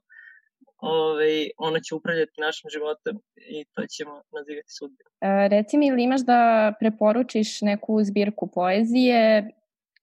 ovaj, 0.77 1.51
ona 1.57 1.81
će 1.81 1.95
upravljati 1.95 2.41
našim 2.47 2.71
životom 2.71 3.15
i 3.37 3.65
to 3.73 3.83
ćemo 3.87 4.23
nazivati 4.37 4.71
sudbinu. 4.79 5.11
E, 5.21 5.49
reci 5.49 5.79
mi, 5.79 5.87
ili 5.87 6.03
imaš 6.03 6.21
da 6.21 6.73
preporučiš 6.81 7.61
neku 7.61 8.05
zbirku 8.05 8.51
poezije, 8.55 9.51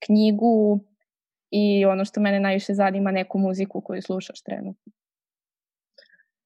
knjigu 0.06 0.80
i 1.52 1.86
ono 1.86 2.06
što 2.06 2.21
mene 2.21 2.39
najviše 2.39 2.73
zanima, 2.73 3.12
neku 3.12 3.38
muziku 3.39 3.82
koju 3.82 4.02
slušaš 4.02 4.41
trenutno? 4.41 4.91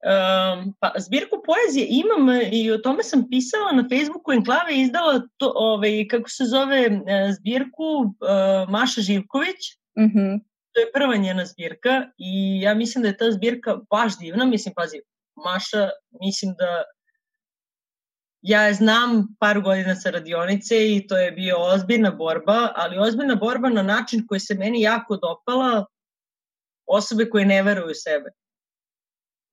Um, 0.04 0.74
pa, 0.80 0.94
zbirku 0.98 1.44
poezije 1.46 1.88
imam 1.90 2.42
i 2.52 2.72
o 2.72 2.78
tome 2.78 3.04
sam 3.04 3.30
pisala 3.30 3.72
na 3.72 3.86
Facebooku. 3.90 4.32
Enklave 4.32 4.76
izdala 4.76 5.22
to, 5.38 5.52
ovaj, 5.56 6.08
kako 6.08 6.30
se 6.30 6.46
zove, 6.46 6.80
e, 7.08 7.32
zbirku 7.32 7.84
uh, 7.84 8.70
Maša 8.70 9.02
Živković. 9.02 9.62
Mm 10.00 10.04
-hmm. 10.04 10.40
To 10.72 10.82
je 10.82 10.92
prva 10.94 11.16
njena 11.16 11.46
zbirka 11.46 12.06
i 12.18 12.62
ja 12.62 12.74
mislim 12.74 13.02
da 13.02 13.08
je 13.08 13.18
ta 13.18 13.32
zbirka 13.32 13.78
baš 13.90 14.20
divna. 14.20 14.46
Mislim, 14.46 14.74
pazi, 14.76 15.02
Maša, 15.36 15.90
mislim 16.22 16.56
da 16.58 16.84
ja 18.42 18.62
je 18.62 18.74
znam 18.74 19.36
par 19.40 19.62
godina 19.62 19.96
sa 19.96 20.10
radionice 20.10 20.96
i 20.96 21.08
to 21.08 21.18
je 21.18 21.32
bio 21.32 21.56
ozbiljna 21.60 22.12
borba, 22.12 22.72
ali 22.76 23.00
ozbiljna 23.00 23.36
borba 23.36 23.70
na 23.70 23.84
način 23.84 24.28
koji 24.28 24.40
se 24.40 24.56
meni 24.56 24.82
jako 24.82 25.18
dopala 25.18 25.86
osobe 26.86 27.30
koje 27.30 27.46
ne 27.46 27.64
veruju 27.64 27.92
u 27.92 27.94
sebe. 27.94 28.30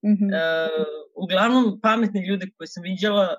Mm 0.04 0.16
-hmm. 0.16 0.30
uh, 0.32 0.86
uglavnom, 1.14 1.80
pametni 1.82 2.26
ljudi 2.28 2.52
koje 2.56 2.66
sam 2.66 2.82
viđala 2.82 3.36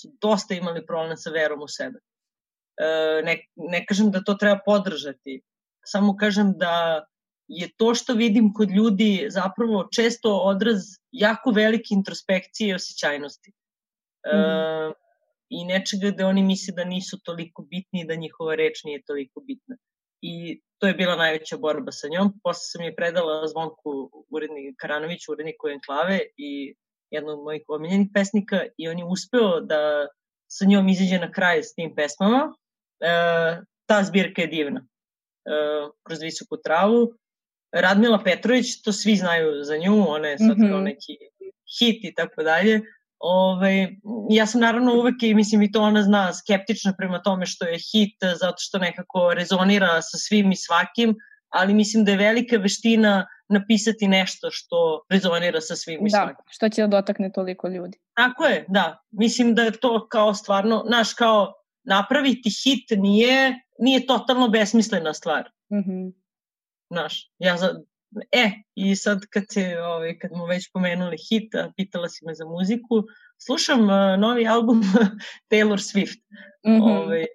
su 0.00 0.08
dosta 0.20 0.54
imali 0.54 0.86
problem 0.86 1.16
sa 1.16 1.30
verom 1.30 1.62
u 1.62 1.68
sebe. 1.68 1.98
Uh, 1.98 3.24
ne, 3.24 3.46
ne 3.56 3.86
kažem 3.86 4.10
da 4.10 4.24
to 4.24 4.34
treba 4.34 4.58
podržati, 4.66 5.42
samo 5.84 6.16
kažem 6.16 6.52
da 6.56 7.04
je 7.48 7.68
to 7.76 7.94
što 7.94 8.14
vidim 8.14 8.52
kod 8.52 8.70
ljudi 8.70 9.26
zapravo 9.30 9.88
često 9.92 10.36
odraz 10.36 10.80
jako 11.12 11.50
velike 11.50 11.88
introspekcije 11.90 12.68
i 12.68 12.74
osjećajnosti. 12.74 13.50
Mm 13.50 14.30
-hmm. 14.30 14.88
uh, 14.88 14.94
I 15.48 15.64
nečega 15.64 16.10
da 16.10 16.26
oni 16.26 16.42
misle 16.42 16.74
da 16.74 16.84
nisu 16.84 17.20
toliko 17.24 17.62
bitni 17.62 18.00
i 18.00 18.06
da 18.06 18.14
njihova 18.14 18.54
reč 18.54 18.84
nije 18.84 19.02
toliko 19.02 19.40
bitna. 19.40 19.76
I 20.26 20.60
to 20.78 20.86
je 20.86 20.94
bila 20.94 21.16
najveća 21.16 21.56
borba 21.56 21.92
sa 21.92 22.08
njom. 22.08 22.40
Posle 22.42 22.64
sam 22.64 22.82
je 22.82 22.96
predala 22.96 23.48
Zvonku 23.48 24.24
urednik 24.30 24.74
Karanović, 24.78 25.28
uredniku 25.28 25.68
Enklave 25.68 26.20
i 26.36 26.74
jednog 27.10 27.38
od 27.38 27.44
mojih 27.44 27.62
omiljenih 27.68 28.08
pesnika 28.14 28.64
i 28.78 28.88
on 28.88 28.98
je 28.98 29.04
uspeo 29.04 29.60
da 29.60 30.06
sa 30.48 30.64
njom 30.64 30.88
izađe 30.88 31.18
na 31.18 31.32
kraj 31.32 31.62
s 31.62 31.74
tim 31.74 31.94
pesmama. 31.94 32.54
E, 33.00 33.10
ta 33.86 34.02
zbirka 34.02 34.42
je 34.42 34.48
divna. 34.48 34.80
E, 34.80 35.50
kroz 36.02 36.22
visoku 36.22 36.56
travu. 36.64 37.12
Radmila 37.72 38.22
Petrović, 38.24 38.82
to 38.82 38.92
svi 38.92 39.16
znaju 39.16 39.64
za 39.64 39.76
nju, 39.76 40.04
ona 40.08 40.28
je 40.28 40.38
sad 40.38 40.58
mm 40.58 40.62
-hmm. 40.62 40.70
kao 40.70 40.80
neki 40.80 41.12
hit 41.78 42.04
i 42.04 42.14
tako 42.14 42.42
dalje. 42.42 42.80
Ove, 43.26 43.88
ja 44.30 44.46
sam 44.46 44.60
naravno 44.60 44.94
uvek, 44.94 45.22
i 45.22 45.34
mislim 45.34 45.62
i 45.62 45.72
to 45.72 45.82
ona 45.82 46.02
zna, 46.02 46.32
skeptična 46.32 46.92
prema 46.98 47.22
tome 47.22 47.46
što 47.46 47.64
je 47.64 47.78
hit, 47.78 48.16
zato 48.40 48.56
što 48.58 48.78
nekako 48.78 49.34
rezonira 49.34 50.02
sa 50.02 50.18
svim 50.18 50.52
i 50.52 50.56
svakim, 50.56 51.14
ali 51.48 51.74
mislim 51.74 52.04
da 52.04 52.10
je 52.10 52.16
velika 52.16 52.56
veština 52.56 53.26
napisati 53.48 54.08
nešto 54.08 54.48
što 54.50 55.04
rezonira 55.10 55.60
sa 55.60 55.76
svim 55.76 56.06
i 56.06 56.10
da, 56.10 56.16
svakim. 56.16 56.34
Da, 56.34 56.50
što 56.52 56.68
će 56.68 56.82
da 56.82 56.88
dotakne 56.88 57.32
toliko 57.32 57.68
ljudi. 57.68 57.98
Tako 58.14 58.44
je, 58.44 58.64
da. 58.68 59.02
Mislim 59.10 59.54
da 59.54 59.62
je 59.62 59.72
to 59.72 60.08
kao 60.08 60.34
stvarno, 60.34 60.84
naš 60.90 61.14
kao 61.14 61.54
napraviti 61.84 62.50
hit 62.64 62.90
nije, 62.90 63.60
nije 63.78 64.06
totalno 64.06 64.48
besmislena 64.48 65.14
stvar. 65.14 65.50
Mm 65.72 65.76
-hmm. 65.76 66.12
Znaš, 66.90 67.32
ja 67.38 67.56
za, 67.56 67.74
E, 68.32 68.50
i 68.74 68.96
sad 68.96 69.26
kad, 69.30 69.44
se, 69.48 69.78
ovaj, 69.80 70.18
kad 70.18 70.32
mu 70.32 70.44
već 70.46 70.70
pomenuli 70.72 71.16
hit, 71.28 71.54
a 71.54 71.72
pitala 71.76 72.08
si 72.08 72.24
me 72.24 72.34
za 72.34 72.44
muziku, 72.44 73.02
slušam 73.46 73.80
uh, 73.80 74.18
novi 74.18 74.46
album 74.46 74.82
Taylor 75.50 75.78
Swift. 75.78 76.20
Mm 76.66 76.70
-hmm. 76.70 76.82
ovaj, 76.82 77.26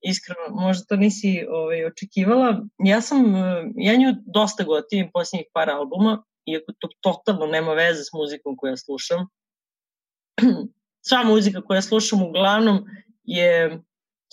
iskreno, 0.00 0.40
možda 0.50 0.84
to 0.84 0.96
nisi 0.96 1.46
ovaj, 1.50 1.84
očekivala. 1.84 2.66
Ja 2.78 3.00
sam, 3.00 3.34
ja 3.76 3.96
nju 3.96 4.14
dosta 4.26 4.64
gotivim 4.64 5.10
posljednjih 5.12 5.46
par 5.52 5.70
albuma, 5.70 6.24
iako 6.46 6.72
to 6.78 6.88
totalno 7.00 7.46
nema 7.46 7.72
veze 7.72 8.04
s 8.04 8.12
muzikom 8.12 8.56
koju 8.56 8.70
ja 8.70 8.76
slušam. 8.76 9.26
Sva 11.08 11.24
muzika 11.24 11.62
koju 11.62 11.76
ja 11.76 11.82
slušam 11.82 12.22
uglavnom 12.22 12.84
je 13.24 13.82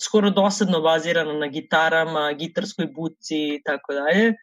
skoro 0.02 0.30
dosadno 0.30 0.80
bazirana 0.80 1.32
na 1.32 1.46
gitarama, 1.46 2.32
gitarskoj 2.32 2.86
buci 2.86 3.36
i 3.36 3.62
tako 3.64 3.92
dalje. 3.92 4.34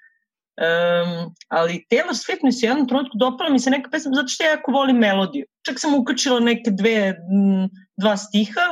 Um, 0.62 1.34
ali 1.50 1.86
Taylor 1.90 2.14
Swift 2.14 2.44
mi 2.44 2.52
se 2.52 2.66
jednom 2.66 2.88
trenutku 2.88 3.18
dopala 3.18 3.50
mi 3.50 3.60
se 3.60 3.70
neka 3.70 3.90
pesma 3.90 4.12
zato 4.16 4.28
što 4.28 4.44
ja 4.44 4.50
jako 4.50 4.72
volim 4.72 4.98
melodiju. 4.98 5.46
Čak 5.66 5.80
sam 5.80 5.96
ukačila 5.96 6.40
neke 6.40 6.72
dve, 6.72 7.16
dva 7.98 8.18
stiha, 8.18 8.68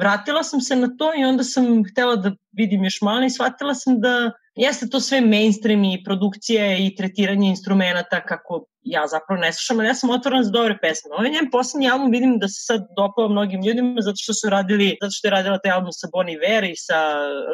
vratila 0.00 0.42
sam 0.42 0.60
se 0.60 0.76
na 0.76 0.88
to 0.98 1.12
i 1.18 1.24
onda 1.24 1.44
sam 1.44 1.84
htela 1.84 2.16
da 2.16 2.32
vidim 2.52 2.84
još 2.84 3.00
malo 3.02 3.24
i 3.24 3.30
shvatila 3.30 3.74
sam 3.74 4.00
da 4.00 4.32
jeste 4.54 4.88
to 4.88 5.00
sve 5.00 5.20
mainstream 5.20 5.84
i 5.84 6.02
produkcije 6.04 6.86
i 6.86 6.96
tretiranje 6.96 7.48
instrumenta 7.48 8.20
kako 8.26 8.64
ja 8.82 9.06
zapravo 9.06 9.40
ne 9.40 9.52
slušam, 9.52 9.78
ali 9.78 9.88
ja 9.88 9.94
sam 9.94 10.10
otvoran 10.10 10.44
za 10.44 10.50
dobre 10.50 10.78
pesme. 10.82 11.10
Ovaj 11.18 11.30
njen 11.30 11.50
poslednji 11.50 11.90
album 11.90 12.10
vidim 12.10 12.38
da 12.38 12.48
se 12.48 12.60
sad 12.64 12.86
dopao 12.96 13.28
mnogim 13.28 13.62
ljudima 13.64 14.00
zato 14.00 14.16
što 14.16 14.34
su 14.34 14.50
radili, 14.50 14.96
zato 15.02 15.10
što 15.10 15.26
je 15.26 15.30
radila 15.30 15.58
taj 15.58 15.72
album 15.72 15.92
sa 15.92 16.08
Bonnie 16.12 16.34
Iver 16.34 16.64
i 16.64 16.76
sa 16.76 16.98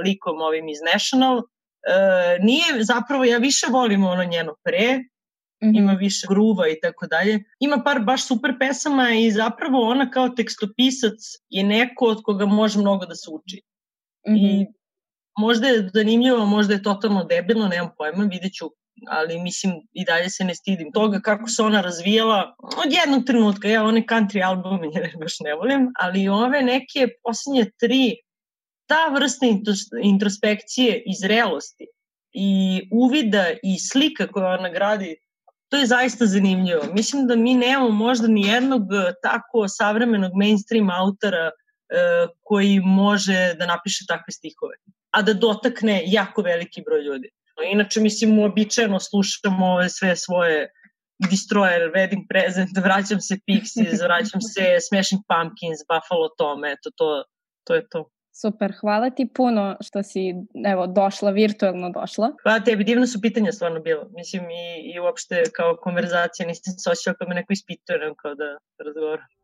likom 0.04 0.40
ovim 0.40 0.68
iz 0.68 0.78
National 0.92 1.42
E, 1.82 2.38
nije 2.42 2.84
zapravo, 2.84 3.24
ja 3.24 3.38
više 3.38 3.66
volim 3.70 4.04
ono 4.04 4.24
njeno 4.24 4.54
pre, 4.64 4.98
Mm 5.62 5.68
-hmm. 5.68 5.78
ima 5.78 5.92
više 5.92 6.26
gruva 6.28 6.68
i 6.68 6.80
tako 6.82 7.06
dalje. 7.06 7.44
Ima 7.60 7.82
par 7.84 8.00
baš 8.00 8.26
super 8.26 8.54
pesama 8.58 9.10
i 9.10 9.30
zapravo 9.30 9.90
ona 9.90 10.10
kao 10.10 10.28
tekstopisac 10.28 11.12
je 11.48 11.64
neko 11.64 12.04
od 12.04 12.22
koga 12.22 12.46
može 12.46 12.78
mnogo 12.78 13.06
da 13.06 13.14
se 13.14 13.30
uči. 13.30 13.62
Mm 14.28 14.32
-hmm. 14.32 14.62
I 14.62 14.66
možda 15.38 15.66
je 15.66 15.90
zanimljivo, 15.94 16.46
možda 16.46 16.74
je 16.74 16.82
totalno 16.82 17.24
debilno, 17.24 17.68
nemam 17.68 17.90
pojma, 17.98 18.24
vidjet 18.24 18.52
ću, 18.52 18.66
ali 19.08 19.40
mislim 19.40 19.72
i 19.92 20.04
dalje 20.04 20.30
se 20.30 20.44
ne 20.44 20.54
stidim 20.54 20.92
toga 20.92 21.20
kako 21.20 21.48
se 21.48 21.62
ona 21.62 21.80
razvijala 21.80 22.54
od 22.84 22.92
jednog 22.92 23.26
trenutka. 23.26 23.68
Ja 23.68 23.84
one 23.84 24.04
country 24.10 24.46
albume 24.46 24.88
baš 25.20 25.40
ne 25.40 25.54
volim, 25.54 25.92
ali 26.00 26.28
ove 26.28 26.62
neke 26.62 27.08
posljednje 27.22 27.70
tri 27.80 28.16
ta 28.86 29.08
vrsta 29.14 29.46
introspekcije 30.02 31.02
i 31.06 31.14
zrelosti 31.20 31.86
i 32.32 32.82
uvida 32.92 33.44
i 33.62 33.78
slika 33.78 34.26
koju 34.26 34.44
ona 34.44 34.68
gradi, 34.68 35.16
to 35.68 35.76
je 35.76 35.86
zaista 35.86 36.26
zanimljivo. 36.26 36.82
Mislim 36.92 37.26
da 37.26 37.36
mi 37.36 37.54
nemamo 37.54 37.90
možda 37.90 38.28
ni 38.28 38.48
jednog 38.48 38.82
tako 39.22 39.68
savremenog 39.68 40.32
mainstream 40.34 40.90
autora 40.90 41.50
koji 42.42 42.80
može 42.80 43.54
da 43.58 43.66
napiše 43.66 44.04
takve 44.08 44.32
stihove, 44.32 44.74
a 45.10 45.22
da 45.22 45.34
dotakne 45.34 46.02
jako 46.06 46.42
veliki 46.42 46.82
broj 46.86 47.02
ljudi. 47.02 47.30
Inače, 47.72 48.00
mislim, 48.00 48.38
uobičajeno 48.38 49.00
slušamo 49.00 49.66
ove 49.66 49.88
sve 49.88 50.16
svoje 50.16 50.68
Destroyer, 51.18 51.92
Wedding 51.94 52.26
Present, 52.28 52.70
vraćam 52.86 53.20
se 53.20 53.38
Pixies, 53.48 54.02
vraćam 54.04 54.40
se 54.40 54.76
Smashing 54.88 55.22
Pumpkins, 55.28 55.80
Buffalo 55.88 56.28
Tom, 56.38 56.64
eto, 56.64 56.90
to, 56.96 57.24
to 57.64 57.74
je 57.74 57.88
to. 57.88 58.10
Super, 58.40 58.72
hvala 58.80 59.10
ti 59.10 59.28
puno 59.34 59.76
što 59.80 60.02
si 60.02 60.20
evo, 60.72 60.86
došla, 60.86 61.30
virtualno 61.30 61.90
došla. 61.90 62.32
Hvala 62.42 62.60
tebi, 62.60 62.84
divno 62.84 63.06
su 63.06 63.20
pitanja 63.20 63.52
stvarno 63.52 63.80
bilo. 63.80 64.08
Mislim 64.16 64.50
i, 64.50 64.92
i 64.94 65.00
uopšte 65.00 65.42
kao 65.56 65.76
konverzacija 65.76 66.46
nisam 66.46 66.74
se 66.78 66.90
osjećala 66.90 67.14
kao 67.14 67.28
me 67.28 67.34
neko 67.34 67.52
ispituje, 67.52 67.98
kao 68.22 68.34
da 68.34 68.58
razgovaram. 68.84 69.35